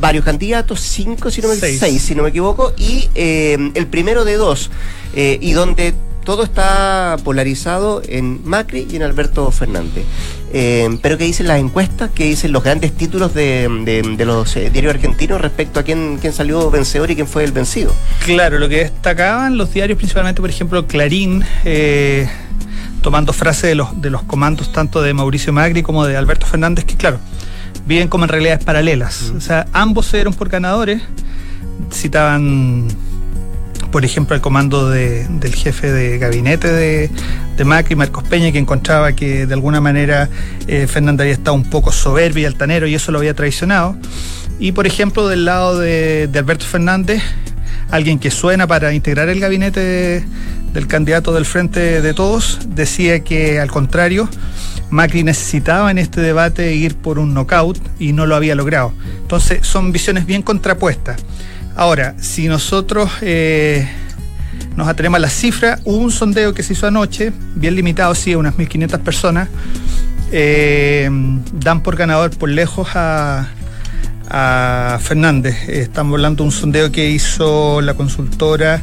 varios 0.00 0.24
candidatos, 0.24 0.80
cinco 0.80 1.30
si 1.30 1.40
no 1.40 1.48
me, 1.48 1.56
Seis. 1.56 1.78
seis, 1.78 2.02
si 2.02 2.14
no 2.14 2.22
me 2.22 2.30
equivoco, 2.30 2.72
y 2.76 3.08
eh, 3.14 3.70
el 3.74 3.86
primero 3.86 4.24
de 4.24 4.34
dos, 4.34 4.70
y 5.14 5.52
donde 5.52 5.94
todo 6.26 6.42
está 6.42 7.16
polarizado 7.24 8.02
en 8.06 8.40
Macri 8.44 8.86
y 8.90 8.96
en 8.96 9.02
Alberto 9.04 9.50
Fernández. 9.52 10.04
Eh, 10.52 10.98
pero 11.00 11.16
¿qué 11.16 11.24
dicen 11.24 11.46
las 11.46 11.58
encuestas? 11.60 12.10
¿Qué 12.14 12.24
dicen 12.24 12.50
los 12.52 12.62
grandes 12.64 12.92
títulos 12.92 13.32
de, 13.32 13.68
de- 13.84 14.02
de 14.16 14.24
los 14.26 14.54
eh, 14.56 14.68
diarios 14.70 14.92
argentinos 14.94 15.40
respecto 15.40 15.80
a 15.80 15.82
quién, 15.84 16.18
quién 16.20 16.32
salió 16.32 16.68
vencedor 16.70 17.10
y 17.10 17.14
quién 17.14 17.26
fue 17.28 17.44
el 17.44 17.52
vencido? 17.52 17.94
Claro, 18.24 18.58
lo 18.58 18.68
que 18.68 18.78
destacaban 18.78 19.56
los 19.56 19.72
diarios, 19.72 19.96
principalmente, 19.96 20.40
por 20.40 20.50
ejemplo, 20.50 20.86
Clarín, 20.86 21.44
eh, 21.64 22.28
tomando 23.02 23.32
frases 23.32 23.62
de 23.70 23.74
los, 23.76 24.00
de 24.02 24.10
los 24.10 24.22
comandos 24.24 24.72
tanto 24.72 25.00
de 25.02 25.14
Mauricio 25.14 25.52
Macri 25.52 25.82
como 25.82 26.04
de 26.04 26.16
Alberto 26.16 26.44
Fernández, 26.44 26.84
que 26.84 26.96
claro, 26.96 27.18
viven 27.86 28.08
como 28.08 28.24
en 28.24 28.30
realidades 28.30 28.64
paralelas. 28.64 29.32
O 29.36 29.40
sea, 29.40 29.66
ambos 29.72 30.06
se 30.06 30.16
dieron 30.16 30.34
por 30.34 30.48
ganadores. 30.48 31.02
Citaban, 31.92 32.88
por 33.96 34.04
ejemplo, 34.04 34.36
el 34.36 34.42
comando 34.42 34.90
de- 34.90 35.26
del 35.26 35.54
jefe 35.54 35.90
de 35.90 36.18
gabinete 36.18 36.70
de, 36.70 37.10
Macri, 37.64 37.96
Marcos 37.96 38.24
Peña, 38.24 38.52
que 38.52 38.58
encontraba 38.58 39.12
que 39.14 39.46
de 39.46 39.54
alguna 39.54 39.80
manera 39.80 40.28
eh, 40.68 40.86
había 40.94 41.32
estado 41.32 41.54
un 41.54 41.64
poco 41.70 41.90
soberbio 41.92 42.42
y 42.42 42.44
altanero 42.44 42.86
y 42.86 42.94
eso 42.94 43.10
lo 43.10 43.16
había 43.16 43.32
traicionado. 43.32 43.96
Y 44.58 44.72
por 44.72 44.86
ejemplo, 44.86 45.28
del 45.28 45.46
lado 45.46 45.78
de, 45.78 46.28
Alberto 46.34 46.66
Fernández, 46.66 47.22
alguien 47.90 48.18
que 48.18 48.30
suena 48.30 48.66
para 48.66 48.92
integrar 48.92 49.30
el 49.30 49.40
gabinete 49.40 49.80
de- 49.80 50.24
del 50.74 50.86
candidato 50.88 51.32
del 51.32 51.46
Frente 51.46 52.02
de 52.02 52.12
Todos, 52.12 52.58
decía 52.68 53.20
que 53.20 53.60
al 53.60 53.70
contrario, 53.70 54.28
Macri 54.90 55.24
necesitaba 55.24 55.90
en 55.90 55.96
este 55.96 56.20
debate 56.20 56.74
ir 56.74 56.96
por 56.96 57.18
un 57.18 57.32
knockout 57.32 57.78
y 57.98 58.12
no 58.12 58.26
lo 58.26 58.36
había 58.36 58.54
logrado. 58.56 58.92
Entonces 59.22 59.66
son 59.66 59.90
visiones 59.90 60.26
bien 60.26 60.42
contrapuestas. 60.42 61.16
Ahora, 61.76 62.14
si 62.18 62.48
nosotros 62.48 63.10
eh, 63.20 63.86
nos 64.76 64.88
atenemos 64.88 65.18
a 65.18 65.20
las 65.20 65.34
cifras, 65.34 65.80
hubo 65.84 65.98
un 65.98 66.10
sondeo 66.10 66.54
que 66.54 66.62
se 66.62 66.72
hizo 66.72 66.86
anoche, 66.86 67.32
bien 67.54 67.74
limitado, 67.74 68.14
sí, 68.14 68.32
a 68.32 68.38
unas 68.38 68.56
1.500 68.56 68.98
personas, 69.00 69.48
eh, 70.32 71.08
dan 71.52 71.82
por 71.82 71.96
ganador 71.96 72.30
por 72.36 72.48
lejos 72.48 72.88
a, 72.94 73.48
Fernández. 75.00 75.68
Estamos 75.68 76.14
hablando 76.14 76.42
de 76.42 76.48
un 76.48 76.52
sondeo 76.52 76.90
que 76.90 77.10
hizo 77.10 77.80
la 77.80 77.94
consultora 77.94 78.82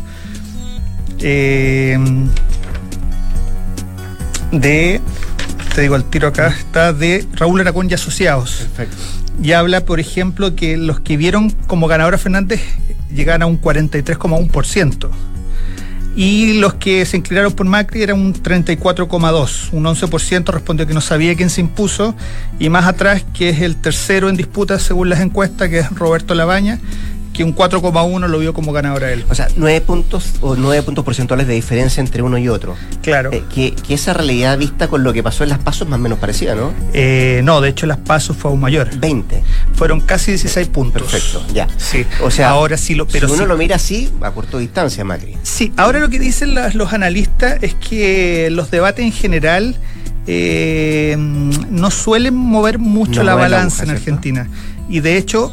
eh, 1.20 1.98
de, 4.52 5.02
te 5.76 5.82
digo 5.82 5.96
al 5.96 6.06
tiro 6.06 6.30
acá, 6.30 6.48
está 6.48 6.94
de 6.94 7.28
Raúl 7.34 7.60
Aracón 7.60 7.90
y 7.90 7.94
Asociados. 7.94 8.68
Perfecto. 8.76 9.23
Y 9.42 9.54
habla, 9.54 9.86
por 9.86 10.00
ejemplo, 10.00 10.56
que 10.56 10.78
los 10.78 11.00
que 11.00 11.18
vieron 11.18 11.50
como 11.68 11.88
ganador 11.88 12.14
a 12.14 12.18
Fernández 12.18 12.62
llegan 13.14 13.42
a 13.42 13.46
un 13.46 13.60
43,1%. 13.60 15.10
Y 16.16 16.60
los 16.60 16.76
que 16.76 17.06
se 17.06 17.18
inclinaron 17.18 17.54
por 17.54 17.66
Macri 17.66 18.04
era 18.04 18.14
un 18.14 18.34
34,2%. 18.36 19.70
Un 19.72 19.86
11% 19.86 20.54
respondió 20.54 20.86
que 20.86 20.94
no 20.94 21.02
sabía 21.02 21.36
quién 21.36 21.50
se 21.50 21.62
impuso. 21.62 22.16
Y 22.60 22.70
más 22.70 22.86
atrás, 22.86 23.26
que 23.34 23.50
es 23.50 23.62
el 23.62 23.76
tercero 23.76 24.30
en 24.30 24.38
disputa 24.38 24.78
según 24.78 25.10
las 25.10 25.22
encuestas, 25.22 25.70
que 25.70 25.80
es 25.80 25.90
Roberto 25.90 26.36
Labaña, 26.36 26.80
que 27.34 27.44
un 27.44 27.56
4,1 27.56 28.28
lo 28.28 28.38
vio 28.40 28.54
como 28.54 28.72
ganador 28.74 29.04
a 29.06 29.12
él. 29.12 29.26
O 29.30 29.34
sea, 29.36 29.48
nueve 29.56 29.82
puntos 29.82 30.34
o 30.42 30.56
nueve 30.56 30.84
puntos 30.84 31.04
porcentuales 31.04 31.48
de 31.48 31.56
diferencia 31.56 32.00
entre 32.00 32.22
uno 32.22 32.38
y 32.38 32.48
otro. 32.48 32.76
Claro. 33.02 33.32
Eh, 33.34 33.44
que, 33.54 33.74
que 33.74 33.96
esa 33.96 34.14
realidad 34.14 34.56
vista 34.58 34.88
con 34.88 35.04
lo 35.04 35.12
que 35.14 35.24
pasó 35.24 35.44
en 35.44 35.50
las 35.50 35.58
pasos 35.60 35.88
más 35.90 36.00
o 36.00 36.02
menos 36.04 36.20
parecida, 36.20 36.54
¿no? 36.54 36.72
Eh, 36.94 37.42
no, 37.44 37.60
de 37.60 37.70
hecho, 37.70 37.88
las 37.88 37.98
pasos 37.98 38.38
fue 38.38 38.52
aún 38.52 38.60
mayor. 38.62 38.90
20. 38.98 39.44
Fueron 39.74 40.00
casi 40.02 40.32
16 40.32 40.68
puntos. 40.68 41.02
Perfecto, 41.02 41.44
ya. 41.54 41.68
Sí. 41.78 42.06
O 42.22 42.30
sea, 42.30 42.50
ahora 42.52 42.78
sí 42.78 42.94
lo. 42.94 43.08
Pero 43.08 43.28
si 43.28 43.34
uno 43.34 43.44
sí- 43.44 43.50
lo 43.50 43.58
mira 43.58 43.78
así, 43.78 44.12
a 44.22 44.30
corto 44.32 44.60
distancia, 44.60 45.04
Macri. 45.04 45.36
Sí, 45.42 45.74
ahora 45.76 46.00
lo 46.00 46.10
que 46.10 46.20
dicen 46.20 46.54
las- 46.54 46.76
los 46.76 46.94
analistas 46.94 47.58
es 47.64 47.74
que 47.74 48.50
los 48.52 48.70
debates 48.70 49.04
en 49.04 49.12
general 49.12 49.76
eh, 50.28 51.16
no 51.18 51.92
suelen 51.92 52.36
mover 52.36 52.80
mucho 52.80 53.20
No 53.22 53.24
la 53.24 53.36
balanza 53.36 53.84
aguja, 53.84 53.94
en 53.94 54.00
¿cierto? 54.00 54.00
Argentina. 54.00 54.48
Y 54.90 55.00
de 55.00 55.18
hecho, 55.18 55.52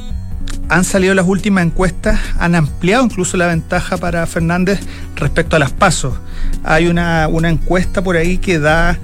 han 0.70 0.84
salido 0.84 1.14
las 1.14 1.26
últimas 1.26 1.66
encuestas, 1.66 2.20
han 2.38 2.54
ampliado 2.54 3.04
incluso 3.04 3.36
la 3.36 3.48
ventaja 3.48 3.96
para 3.96 4.24
Fernández 4.26 4.78
respecto 5.16 5.56
a 5.56 5.58
las 5.58 5.72
pasos. 5.72 6.14
Hay 6.62 6.86
una, 6.86 7.26
una 7.26 7.50
encuesta 7.50 8.02
por 8.02 8.16
ahí 8.16 8.38
que 8.38 8.60
da 8.60 8.96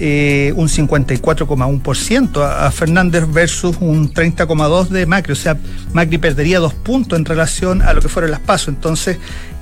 eh, 0.00 0.54
un 0.56 0.68
54,1% 0.68 2.42
a, 2.42 2.70
Fernández 2.70 3.24
versus 3.30 3.76
un 3.80 4.12
30,2% 4.12 4.88
de 4.88 5.04
Macri. 5.04 5.34
O 5.34 5.36
sea, 5.36 5.58
Macri 5.92 6.16
perdería 6.16 6.58
dos 6.58 6.72
puntos 6.72 7.18
en 7.18 7.26
relación 7.26 7.82
a 7.82 7.92
lo 7.92 8.00
que 8.00 8.08
fueron 8.08 8.30
las 8.30 8.40
pasos. 8.40 8.68
Entonces, 8.68 9.18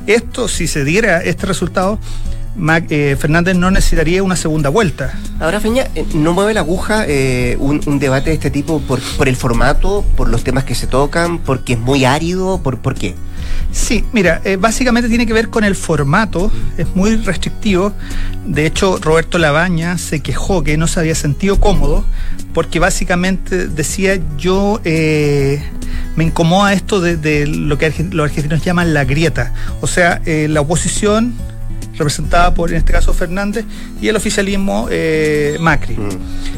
esto, 0.06 0.46
si 0.46 0.68
se 0.68 0.84
diera 0.84 1.22
este 1.22 1.46
resultado, 1.46 1.98
Mac- 2.56 2.86
eh, 2.90 3.16
Fernández 3.18 3.56
no 3.56 3.70
necesitaría 3.70 4.22
una 4.22 4.36
segunda 4.36 4.68
vuelta. 4.68 5.18
Ahora, 5.40 5.60
Feña, 5.60 5.86
eh, 5.94 6.04
¿no 6.14 6.32
mueve 6.32 6.54
la 6.54 6.60
aguja 6.60 7.04
eh, 7.06 7.56
un, 7.58 7.80
un 7.86 7.98
debate 7.98 8.30
de 8.30 8.34
este 8.34 8.50
tipo 8.50 8.80
por, 8.80 9.00
por 9.16 9.28
el 9.28 9.36
formato, 9.36 10.04
por 10.16 10.28
los 10.28 10.44
temas 10.44 10.64
que 10.64 10.74
se 10.74 10.86
tocan, 10.86 11.38
porque 11.38 11.74
es 11.74 11.78
muy 11.78 12.04
árido? 12.04 12.60
¿Por, 12.62 12.78
por 12.78 12.94
qué? 12.94 13.14
Sí, 13.72 14.04
mira, 14.12 14.40
eh, 14.44 14.56
básicamente 14.56 15.08
tiene 15.08 15.26
que 15.26 15.32
ver 15.32 15.48
con 15.48 15.64
el 15.64 15.74
formato, 15.74 16.50
es 16.76 16.86
muy 16.94 17.16
restrictivo. 17.16 17.92
De 18.46 18.66
hecho, 18.66 18.98
Roberto 19.00 19.38
Labaña 19.38 19.98
se 19.98 20.20
quejó 20.20 20.62
que 20.62 20.76
no 20.76 20.86
se 20.86 21.00
había 21.00 21.14
sentido 21.14 21.58
cómodo 21.58 22.04
porque 22.52 22.78
básicamente 22.78 23.68
decía 23.68 24.20
yo 24.36 24.80
eh, 24.84 25.62
me 26.16 26.24
incomoda 26.24 26.74
esto 26.74 27.00
de, 27.00 27.16
de 27.16 27.46
lo 27.46 27.78
que 27.78 27.92
los 28.10 28.28
argentinos 28.28 28.62
llaman 28.62 28.92
la 28.94 29.04
grieta. 29.04 29.54
O 29.80 29.86
sea, 29.86 30.20
eh, 30.26 30.48
la 30.50 30.60
oposición 30.60 31.32
representada 31.98 32.54
por, 32.54 32.70
en 32.70 32.76
este 32.76 32.92
caso, 32.92 33.12
Fernández, 33.12 33.64
y 34.00 34.08
el 34.08 34.16
oficialismo 34.16 34.88
eh, 34.90 35.56
Macri. 35.60 35.94
Mm. 35.96 36.08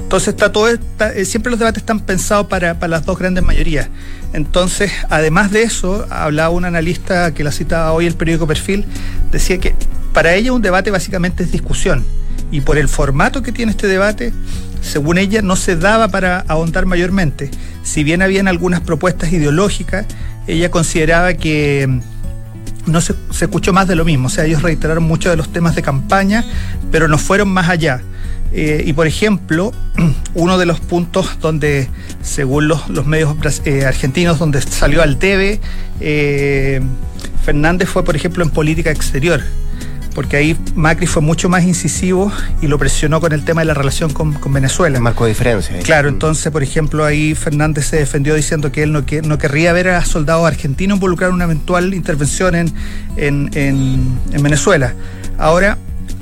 Entonces 0.03 0.29
está 0.29 0.53
todo, 0.53 0.69
está- 0.69 1.13
eh, 1.13 1.25
siempre 1.25 1.51
los 1.51 1.59
debates 1.59 1.83
están 1.83 2.01
pensados 2.01 2.47
para, 2.47 2.79
para 2.79 2.89
las 2.89 3.05
dos 3.05 3.19
grandes 3.19 3.43
mayorías. 3.45 3.89
Entonces, 4.33 4.93
además 5.11 5.51
de 5.51 5.63
eso, 5.63 6.07
hablaba 6.11 6.51
un 6.51 6.65
analista 6.65 7.33
que 7.35 7.45
la 7.45 7.53
citaba 7.53 7.93
hoy 7.93 8.07
el 8.07 8.15
periódico 8.15 8.47
Perfil, 8.47 8.85
decía 9.31 9.59
que 9.59 9.75
para 10.13 10.35
ella 10.35 10.53
un 10.53 10.63
debate 10.63 10.91
básicamente 10.91 11.43
es 11.45 11.53
discusión. 11.53 12.05
Y 12.51 12.61
por 12.61 12.79
el 12.79 12.89
formato 12.89 13.43
que 13.43 13.51
tiene 13.53 13.71
este 13.73 13.87
debate, 13.89 14.33
según 14.81 15.19
ella, 15.19 15.43
no 15.43 15.57
se 15.57 15.77
daba 15.77 16.09
para 16.09 16.41
ahondar 16.47 16.87
mayormente. 16.87 17.51
Si 17.83 18.05
bien 18.05 18.23
habían 18.23 18.47
algunas 18.49 18.81
propuestas 18.81 19.33
ideológicas, 19.33 20.07
ella 20.47 20.71
consideraba 20.71 21.35
que 21.35 22.01
no 22.87 23.01
se, 23.01 23.15
se 23.31 23.47
escuchó 23.47 23.73
más 23.73 23.89
de 23.89 23.97
lo 23.97 24.05
mismo. 24.05 24.27
O 24.27 24.31
sea, 24.31 24.45
ellos 24.45 24.63
reiteraron 24.63 25.05
muchos 25.05 25.33
de 25.33 25.37
los 25.37 25.53
temas 25.53 25.75
de 25.75 25.83
campaña, 25.83 26.45
pero 26.91 27.09
no 27.09 27.19
fueron 27.19 27.49
más 27.49 27.69
allá. 27.69 28.03
Eh, 28.57 28.85
y 28.87 28.93
por 28.93 29.09
ejemplo, 29.09 29.73
uno 30.35 30.59
de 30.59 30.67
los 30.67 30.79
puntos 30.79 31.39
donde, 31.41 31.89
según 32.23 32.69
los, 32.69 32.89
los 32.89 33.05
medios 33.05 33.37
eh, 33.65 33.85
argentinos, 33.85 34.39
donde 34.39 34.63
salió 34.63 35.03
al 35.03 35.19
debe, 35.19 35.61
eh, 36.01 36.81
Fernández 37.45 37.89
fue, 37.89 38.05
por 38.05 38.15
ejemplo, 38.15 38.45
en 38.45 38.51
política 38.51 38.91
exterior. 38.91 39.43
Porque 40.15 40.37
ahí 40.37 40.57
Macri 40.77 41.07
fue 41.07 41.23
mucho 41.23 41.49
más 41.49 41.65
incisivo 41.65 42.31
y 42.63 42.69
lo 42.69 42.79
presionó 42.79 43.21
con 43.21 43.33
el 43.33 43.45
tema 43.45 43.63
de 43.63 43.65
la 43.67 43.75
relación 43.75 44.13
con, 44.13 44.33
con 44.35 44.53
Venezuela. 44.53 44.99
De 44.99 45.01
diferencia. 45.27 45.77
Claro, 45.81 46.09
Mm. 46.09 46.15
entonces, 46.15 46.53
por 46.53 46.63
ejemplo, 46.63 47.05
ahí 47.05 47.35
Fernández 47.35 47.87
se 47.87 47.97
defendió 47.97 48.35
diciendo 48.35 48.71
que 48.71 48.85
él 48.85 48.93
no, 48.93 49.05
que, 49.05 49.23
no 49.23 49.39
querría 49.39 49.73
ver 49.73 49.89
a 49.89 50.05
soldados 50.05 50.47
argentinos 50.47 50.97
involucrar 50.97 51.31
una 51.31 51.45
eventual 51.45 51.93
intervención 51.95 52.55
en, 52.55 52.73
en, 53.17 53.51
en- 53.55 54.19
en 54.33 54.43
Venezuela. 54.43 54.95
Ahora, 55.37 55.79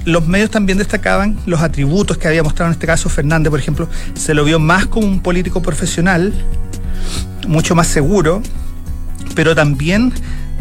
los 0.06 0.26
medios 0.26 0.50
también 0.50 0.78
destacaban 0.78 1.36
los 1.46 1.60
atributos 1.60 2.16
que 2.16 2.26
había 2.26 2.42
mostrado 2.42 2.70
en 2.70 2.72
este 2.72 2.86
caso 2.86 3.08
Fernández, 3.10 3.50
por 3.50 3.60
ejemplo, 3.60 3.88
se 4.14 4.32
lo 4.34 4.42
vio 4.44 4.58
más 4.58 4.86
como 4.86 5.06
un 5.06 5.20
político 5.20 5.60
profesional, 5.62 6.32
mucho 7.46 7.74
más 7.74 7.88
seguro, 7.88 8.42
pero 9.34 9.54
también 9.54 10.12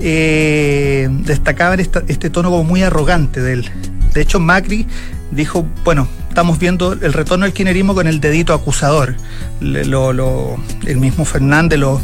eh, 0.01 1.07
destacaban 1.25 1.79
esta- 1.79 2.03
este 2.07 2.29
tono 2.29 2.49
como 2.49 2.63
muy 2.63 2.83
arrogante 2.83 3.41
de 3.41 3.53
él. 3.53 3.69
De 4.13 4.21
hecho, 4.21 4.39
Macri 4.39 4.85
dijo, 5.31 5.65
bueno, 5.85 6.07
estamos 6.27 6.59
viendo 6.59 6.93
el 6.93 7.13
retorno 7.13 7.45
del 7.45 7.53
kirchnerismo 7.53 7.93
con 7.93 8.07
el 8.07 8.19
dedito 8.19 8.53
acusador. 8.53 9.15
Le- 9.61 9.85
lo- 9.85 10.11
lo- 10.11 10.57
el 10.85 10.97
mismo 10.97 11.23
Fernández 11.25 11.79
lo 11.79 12.01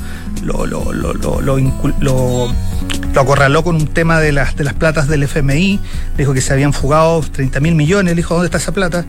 acorraló 3.15 3.63
con 3.63 3.75
un 3.75 3.87
tema 3.87 4.19
de 4.19 4.31
las, 4.31 4.55
de 4.55 4.63
las 4.63 4.73
platas 4.75 5.07
del 5.07 5.23
FMI, 5.23 5.79
dijo 6.17 6.33
que 6.33 6.41
se 6.41 6.53
habían 6.53 6.71
fugado 6.71 7.21
30 7.21 7.59
mil 7.59 7.73
millones, 7.75 8.11
le 8.13 8.17
dijo, 8.17 8.35
¿dónde 8.35 8.45
está 8.47 8.57
esa 8.59 8.71
plata? 8.73 9.05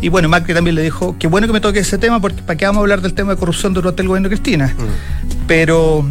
Y 0.00 0.08
bueno, 0.08 0.28
Macri 0.28 0.54
también 0.54 0.74
le 0.74 0.82
dijo, 0.82 1.16
qué 1.18 1.28
bueno 1.28 1.46
que 1.46 1.52
me 1.52 1.60
toque 1.60 1.78
ese 1.78 1.96
tema, 1.96 2.20
porque 2.20 2.42
¿para 2.42 2.56
qué 2.56 2.66
vamos 2.66 2.80
a 2.80 2.82
hablar 2.82 3.00
del 3.00 3.14
tema 3.14 3.32
de 3.32 3.38
corrupción 3.38 3.72
durante 3.72 4.02
el 4.02 4.08
gobierno 4.08 4.28
de 4.28 4.34
Cristina? 4.34 4.74
Mm. 4.76 5.46
Pero 5.46 6.04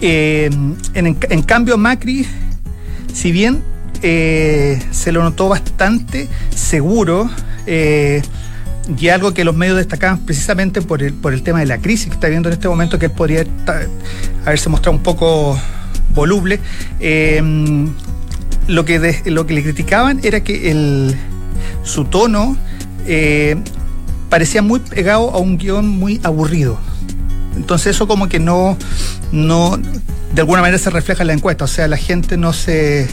eh, 0.00 0.50
en, 0.94 1.42
cambio 1.42 1.76
Macri, 1.76 2.26
si 3.12 3.32
bien 3.32 3.62
eh, 4.02 4.80
se 4.90 5.12
lo 5.12 5.22
notó 5.22 5.48
bastante 5.48 6.28
seguro, 6.54 7.28
eh, 7.66 8.22
y 8.96 9.08
algo 9.08 9.34
que 9.34 9.44
los 9.44 9.54
medios 9.54 9.76
destacaban 9.76 10.20
precisamente 10.20 10.80
por 10.80 11.02
el, 11.02 11.12
por 11.12 11.34
el 11.34 11.42
tema 11.42 11.60
de 11.60 11.66
la 11.66 11.78
crisis 11.78 12.06
que 12.06 12.14
está 12.14 12.28
viendo 12.28 12.48
en 12.48 12.54
este 12.54 12.68
momento, 12.68 12.98
que 12.98 13.06
él 13.06 13.12
podría 13.12 13.44
haberse 14.46 14.68
mostrado 14.68 14.96
un 14.96 15.02
poco 15.02 15.60
voluble, 16.14 16.60
lo, 18.66 18.84
que 18.84 19.22
lo 19.26 19.46
que 19.46 19.54
le 19.54 19.62
criticaban 19.62 20.20
era 20.22 20.42
que 20.42 20.70
el, 20.70 21.14
su 21.82 22.04
tono 22.06 22.56
parecía 24.30 24.62
muy 24.62 24.80
pegado 24.80 25.30
a 25.32 25.38
un 25.38 25.58
guion 25.58 25.86
muy 25.86 26.20
aburrido. 26.22 26.78
Entonces 27.58 27.94
eso 27.96 28.06
como 28.08 28.28
que 28.28 28.38
no, 28.38 28.78
no, 29.32 29.76
de 30.32 30.40
alguna 30.40 30.60
manera 30.62 30.78
se 30.78 30.90
refleja 30.90 31.22
en 31.22 31.26
la 31.26 31.32
encuesta, 31.34 31.64
o 31.64 31.68
sea, 31.68 31.88
la 31.88 31.96
gente 31.96 32.36
no 32.36 32.52
se, 32.52 33.08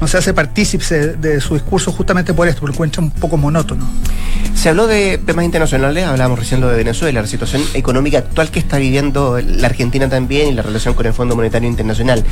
no 0.00 0.06
se 0.06 0.18
hace 0.18 0.32
partícipe 0.34 0.84
de 0.94 1.40
su 1.40 1.54
discurso 1.54 1.90
justamente 1.92 2.32
por 2.34 2.46
esto, 2.46 2.60
porque 2.60 2.74
encuentra 2.76 3.02
un 3.02 3.10
poco 3.10 3.36
monótono. 3.36 3.88
Se 4.54 4.68
habló 4.68 4.86
de 4.86 5.18
temas 5.18 5.44
internacionales, 5.44 6.04
hablábamos 6.06 6.38
recién 6.38 6.60
lo 6.60 6.68
de 6.68 6.76
Venezuela, 6.76 7.22
la 7.22 7.26
situación 7.26 7.62
económica 7.74 8.18
actual 8.18 8.50
que 8.50 8.58
está 8.58 8.76
viviendo 8.78 9.40
la 9.40 9.66
Argentina 9.68 10.08
también 10.08 10.48
y 10.48 10.52
la 10.52 10.62
relación 10.62 10.92
con 10.94 11.06
el 11.06 11.14
Fondo 11.14 11.34
Monetario 11.34 11.68
Internacional. 11.68 12.22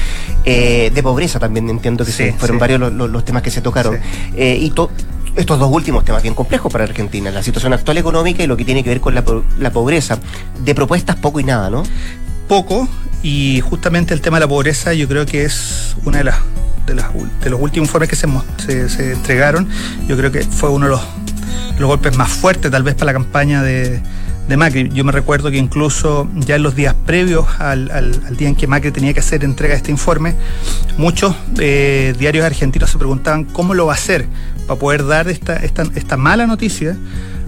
Eh, 0.45 0.91
de 0.95 1.03
pobreza 1.03 1.39
también 1.39 1.69
entiendo 1.71 2.05
que 2.05 2.11
Sí, 2.13 2.17
se- 2.25 2.33
fueron 2.35 2.57
sí. 2.57 2.61
varios 2.61 2.81
los, 2.81 2.93
los- 2.93 3.11
los 3.11 3.25
temas 3.25 3.43
que 3.43 3.51
se 3.51 3.63
tocaron. 3.63 3.95
Sí. 3.97 4.01
Eh, 4.37 4.59
y 4.61 4.71
to- 4.71 4.91
estos 5.37 5.59
dos 5.59 5.71
últimos 5.73 6.05
temas 6.05 6.23
bien 6.23 6.35
complejos 6.35 6.73
para 6.73 6.85
Argentina, 6.85 7.31
la 7.31 7.43
situación 7.43 7.73
actual 7.73 7.99
económica 7.99 8.43
y 8.43 8.47
lo 8.47 8.57
que 8.57 8.65
tiene 8.65 8.83
que 8.83 8.91
ver 8.91 9.01
con 9.01 9.15
la, 9.15 9.23
po- 9.25 9.45
la 9.59 9.71
pobreza. 9.71 10.19
De 10.65 10.75
propuestas 10.75 11.17
poco 11.17 11.41
y 11.41 11.45
nada, 11.45 11.71
¿no? 11.71 11.83
Poco, 12.49 12.89
y 13.23 13.61
justamente 13.61 14.15
el 14.15 14.21
tema 14.21 14.39
de 14.39 14.47
la 14.47 14.49
pobreza 14.49 14.95
yo 14.95 15.07
creo 15.07 15.27
que 15.27 15.45
es 15.45 15.97
una 16.05 16.19
de 16.19 16.25
las 16.25 16.37
de, 16.87 16.95
las 16.95 17.07
de 17.43 17.51
los 17.51 17.61
últimos 17.61 17.89
informes 17.89 18.09
que 18.09 18.17
se, 18.17 18.27
se, 18.65 18.89
se 18.89 19.13
entregaron, 19.13 19.69
yo 20.07 20.17
creo 20.17 20.33
que 20.33 20.41
fue 20.43 20.71
uno 20.71 20.87
de 20.87 20.93
los, 20.93 21.03
los 21.79 21.87
golpes 21.89 22.17
más 22.17 22.31
fuertes 22.31 22.71
tal 22.71 22.83
vez 22.83 22.95
para 22.95 23.07
la 23.07 23.13
campaña 23.13 23.63
de, 23.63 24.01
de 24.49 24.57
Macri. 24.57 24.91
Yo 24.93 25.05
me 25.05 25.13
recuerdo 25.13 25.51
que 25.51 25.59
incluso 25.59 26.29
ya 26.35 26.57
en 26.57 26.63
los 26.63 26.75
días 26.75 26.95
previos 27.07 27.47
al, 27.59 28.37
día 28.37 28.49
en 28.49 28.57
que 28.57 28.67
Macri 28.67 28.91
tenía 28.91 29.13
que 29.13 29.21
hacer 29.21 29.45
entrega 29.45 29.75
de 29.75 29.79
este 29.79 29.91
informe, 29.91 30.35
muchos 30.97 31.37
eh, 31.59 32.15
diarios 32.19 32.45
argentinos 32.45 32.91
se 32.91 32.99
preguntaban 32.99 33.45
cómo 33.45 33.75
lo 33.75 33.87
va 33.87 33.93
a 33.93 33.97
hacer 33.97 34.27
para 34.67 34.81
poder 34.81 35.07
dar 35.07 35.29
esta, 35.29 36.17
mala 36.17 36.47
noticia, 36.47 36.97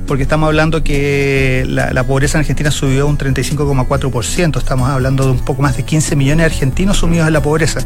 porque 0.07 0.23
estamos 0.23 0.47
hablando 0.47 0.85
que 0.85 1.65
la, 1.67 1.93
la 1.93 2.05
pobreza 2.05 2.39
en 2.39 2.41
Argentina 2.41 2.71
subió 2.71 3.07
un 3.07 3.17
35,4%, 3.17 4.59
estamos 4.59 4.89
hablando 4.91 5.25
de 5.25 5.31
un 5.33 5.41
poco 5.41 5.63
más 5.63 5.77
de 5.77 5.85
15 5.85 6.17
millones 6.17 6.39
de 6.39 6.53
argentinos 6.53 6.99
sumidos 6.99 7.27
en 7.27 7.33
la 7.33 7.43
pobreza. 7.43 7.81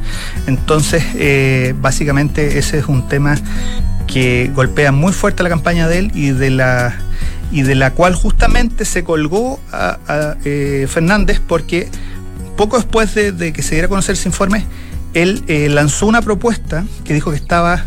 Entonces, 0.47 1.05
eh, 1.15 1.75
básicamente 1.81 2.59
ese 2.59 2.79
es 2.79 2.87
un 2.87 3.09
tema 3.09 3.37
que 4.07 4.51
golpea 4.55 4.93
muy 4.93 5.13
fuerte 5.13 5.43
la 5.43 5.49
campaña 5.49 5.89
de 5.89 5.99
él 5.99 6.13
y 6.15 6.31
de 6.31 6.51
la 6.51 6.95
y 7.55 7.63
de 7.63 7.77
la 7.77 7.93
cual 7.93 8.17
justamente 8.17 8.85
se 8.85 9.05
colgó 9.05 9.61
a, 9.71 10.35
eh, 10.45 10.89
Fernández 10.91 11.41
porque 11.41 11.89
poco 12.57 12.77
después 12.77 13.15
de, 13.15 13.53
que 13.53 13.63
se 13.63 13.77
diera 13.77 13.87
a 13.87 13.89
conocer 13.89 14.15
ese 14.15 14.29
informe, 14.29 14.65
él 15.15 15.45
eh, 15.47 15.69
lanzó 15.69 16.07
una 16.07 16.21
propuesta 16.21 16.85
que 17.05 17.15
dijo 17.15 17.31
que 17.31 17.37
estaba 17.37 17.85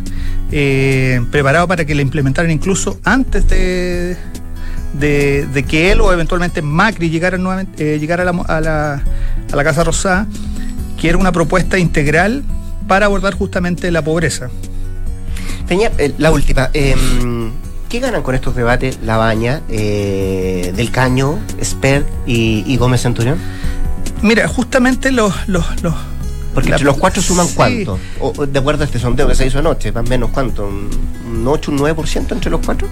eh, 0.53 1.21
preparado 1.31 1.67
para 1.67 1.83
que 1.83 1.95
la 1.95 2.01
implementaran 2.01 2.49
incluso 2.49 2.97
antes 3.03 3.45
de, 3.49 4.15
de, 4.97 5.65
que 5.67 5.91
él 5.91 5.99
o 5.99 6.13
eventualmente 6.13 6.61
Macri 6.61 7.09
llegara, 7.09 7.37
nuevamente, 7.37 7.99
a, 8.13 8.23
la, 8.23 8.43
a, 8.47 8.61
la, 8.61 9.03
a 9.51 9.55
la 9.55 9.63
Casa 9.65 9.83
Rosada, 9.83 10.27
que 10.97 11.09
era 11.09 11.17
una 11.17 11.33
propuesta 11.33 11.77
integral 11.77 12.45
para 12.87 13.07
abordar 13.07 13.33
justamente 13.33 13.91
la 13.91 14.01
pobreza. 14.01 14.49
Peña, 15.67 15.91
la 16.17 16.31
última. 16.31 16.69
em, 16.71 17.51
¿Qué 17.89 17.99
ganan 17.99 18.21
con 18.21 18.35
estos 18.35 18.55
debates 18.55 18.99
Labaña, 19.03 19.61
eh, 19.69 20.73
Del 20.75 20.91
Caño, 20.91 21.39
Spert 21.63 22.05
y, 22.25 22.63
y 22.67 22.77
Gómez 22.77 23.01
Centurión? 23.01 23.37
Mira, 24.21 24.47
justamente 24.47 25.11
los... 25.11 25.33
los, 25.47 25.65
los 25.83 25.93
Porque 26.53 26.69
la- 26.69 26.75
entre 26.75 26.85
los 26.85 26.97
cuatro 26.97 27.21
suman 27.21 27.47
sí. 27.47 27.53
cuánto? 27.55 27.97
O, 28.19 28.33
o 28.35 28.45
de 28.45 28.59
acuerdo 28.59 28.83
a 28.83 28.85
este 28.85 28.99
sondeo 28.99 29.27
que 29.27 29.35
se 29.35 29.45
hizo 29.47 29.59
anoche, 29.59 29.91
más 29.93 30.05
o 30.05 30.09
menos 30.09 30.31
cuánto, 30.31 30.67
un, 30.67 30.89
un 31.31 31.47
8, 31.47 31.71
un 31.71 31.79
9% 31.79 32.31
entre 32.33 32.51
los 32.51 32.59
cuatro. 32.65 32.87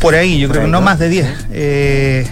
Por 0.00 0.14
ahí, 0.14 0.38
yo 0.38 0.46
Por 0.48 0.56
creo 0.56 0.62
ahí, 0.64 0.68
que 0.68 0.72
no, 0.72 0.78
¿no? 0.80 0.84
más 0.84 0.98
de 1.00 1.08
10. 1.08 1.26
Sí. 1.26 1.44
Eh, 1.50 2.26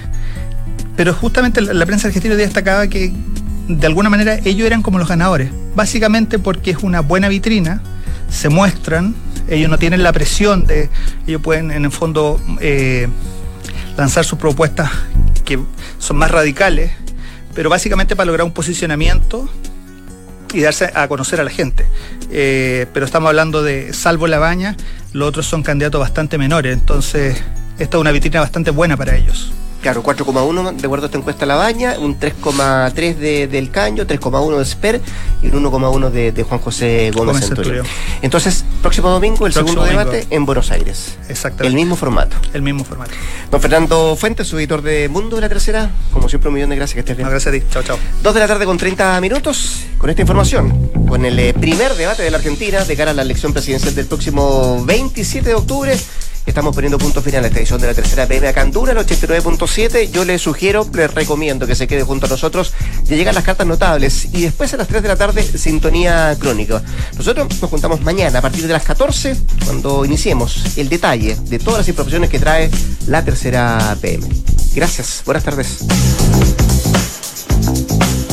pero 0.96 1.12
justamente 1.12 1.60
la, 1.60 1.74
la 1.74 1.86
prensa 1.86 2.06
argentina 2.06 2.36
destacaba 2.36 2.86
que 2.86 3.12
de 3.66 3.86
alguna 3.86 4.10
manera 4.10 4.38
ellos 4.44 4.64
eran 4.66 4.82
como 4.82 4.98
los 5.00 5.08
ganadores. 5.08 5.50
Básicamente 5.74 6.38
porque 6.38 6.70
es 6.70 6.78
una 6.82 7.00
buena 7.00 7.28
vitrina, 7.28 7.80
se 8.30 8.48
muestran, 8.48 9.16
ellos 9.48 9.70
no 9.70 9.78
tienen 9.78 10.02
la 10.02 10.12
presión 10.12 10.66
de. 10.66 10.88
Ellos 11.26 11.42
pueden, 11.42 11.70
en 11.70 11.84
el 11.84 11.90
fondo, 11.90 12.40
eh, 12.60 13.08
lanzar 13.96 14.24
sus 14.24 14.38
propuestas 14.38 14.90
que 15.44 15.58
son 15.98 16.16
más 16.16 16.30
radicales, 16.30 16.92
pero 17.54 17.70
básicamente 17.70 18.16
para 18.16 18.26
lograr 18.26 18.46
un 18.46 18.52
posicionamiento 18.52 19.48
y 20.52 20.60
darse 20.60 20.90
a 20.94 21.08
conocer 21.08 21.40
a 21.40 21.44
la 21.44 21.50
gente. 21.50 21.84
Eh, 22.30 22.86
pero 22.92 23.06
estamos 23.06 23.28
hablando 23.28 23.62
de, 23.62 23.92
salvo 23.92 24.26
la 24.26 24.38
baña, 24.38 24.76
los 25.12 25.28
otros 25.28 25.46
son 25.46 25.62
candidatos 25.62 26.00
bastante 26.00 26.38
menores, 26.38 26.72
entonces 26.72 27.42
esta 27.78 27.96
es 27.96 28.00
una 28.00 28.12
vitrina 28.12 28.40
bastante 28.40 28.70
buena 28.70 28.96
para 28.96 29.16
ellos. 29.16 29.52
Claro, 29.84 30.02
4,1 30.02 30.76
de 30.76 30.86
acuerdo 30.86 31.04
a 31.04 31.08
esta 31.08 31.18
encuesta 31.18 31.44
La 31.44 31.56
Baña, 31.56 31.96
un 31.98 32.18
3,3 32.18 33.16
de, 33.16 33.48
del 33.48 33.70
Caño, 33.70 34.06
3,1 34.06 34.56
de 34.56 34.64
Sper 34.64 35.02
y 35.42 35.48
un 35.48 35.62
1,1 35.62 36.08
de, 36.08 36.32
de 36.32 36.42
Juan 36.42 36.58
José 36.58 37.10
Gómez, 37.14 37.34
Gómez 37.34 37.48
Centurión. 37.48 37.86
Entonces, 38.22 38.64
próximo 38.80 39.10
domingo, 39.10 39.46
el 39.46 39.52
Próximo 39.52 39.82
segundo 39.82 39.82
domingo. 39.82 40.10
debate 40.10 40.34
en 40.34 40.46
Buenos 40.46 40.70
Aires. 40.70 41.18
Exactamente. 41.28 41.66
El 41.66 41.74
mismo 41.74 41.96
formato. 41.96 42.34
El 42.54 42.62
mismo 42.62 42.82
formato. 42.82 43.10
Don 43.50 43.60
Fernando 43.60 44.16
Fuentes, 44.16 44.48
su 44.48 44.58
editor 44.58 44.80
de 44.80 45.10
Mundo 45.10 45.36
de 45.36 45.42
la 45.42 45.50
Tercera, 45.50 45.90
como 46.14 46.30
siempre, 46.30 46.48
un 46.48 46.54
millón 46.54 46.70
de 46.70 46.76
gracias, 46.76 46.94
que 46.94 47.00
estés 47.00 47.18
bien. 47.18 47.26
No, 47.26 47.30
gracias 47.30 47.54
a 47.54 47.58
ti. 47.58 47.62
Chao, 47.70 47.82
chao. 47.82 47.98
Dos 48.22 48.32
de 48.32 48.40
la 48.40 48.48
tarde 48.48 48.64
con 48.64 48.78
30 48.78 49.20
minutos. 49.20 49.84
Con 49.98 50.08
esta 50.08 50.22
información, 50.22 50.92
con 51.06 51.26
el 51.26 51.38
eh, 51.38 51.52
primer 51.52 51.94
debate 51.94 52.22
de 52.22 52.30
la 52.30 52.38
Argentina 52.38 52.86
de 52.86 52.96
cara 52.96 53.10
a 53.10 53.14
la 53.14 53.20
elección 53.20 53.52
presidencial 53.52 53.94
del 53.94 54.06
próximo 54.06 54.82
27 54.86 55.46
de 55.46 55.54
octubre, 55.54 55.94
estamos 56.46 56.74
poniendo 56.74 56.98
punto 56.98 57.22
final 57.22 57.44
a 57.44 57.46
esta 57.48 57.58
edición 57.58 57.80
de 57.80 57.86
la 57.86 57.94
tercera 57.94 58.26
PM 58.26 58.48
acá 58.48 58.62
en 58.62 58.70
Dura, 58.70 58.92
el 58.92 58.98
89.7. 58.98 60.10
Yo 60.10 60.24
les 60.24 60.42
sugiero, 60.42 60.88
les 60.92 61.12
recomiendo 61.12 61.66
que 61.66 61.74
se 61.74 61.86
quede 61.86 62.02
junto 62.02 62.26
a 62.26 62.28
nosotros. 62.28 62.72
Ya 63.04 63.16
llegan 63.16 63.34
las 63.34 63.44
cartas 63.44 63.66
notables 63.66 64.26
y 64.32 64.42
después 64.42 64.72
a 64.74 64.76
las 64.76 64.88
3 64.88 65.02
de 65.02 65.08
la 65.08 65.16
tarde, 65.16 65.42
sintonía 65.42 66.36
crónica. 66.38 66.82
Nosotros 67.16 67.48
nos 67.60 67.70
juntamos 67.70 68.00
mañana 68.02 68.38
a 68.38 68.42
partir 68.42 68.66
de 68.66 68.72
las 68.72 68.84
14, 68.84 69.36
cuando 69.64 70.04
iniciemos 70.04 70.76
el 70.76 70.88
detalle 70.88 71.36
de 71.48 71.58
todas 71.58 71.80
las 71.80 71.88
informaciones 71.88 72.30
que 72.30 72.38
trae 72.38 72.70
la 73.06 73.24
tercera 73.24 73.96
PM. 74.00 74.26
Gracias, 74.74 75.22
buenas 75.24 75.44
tardes. 75.44 75.78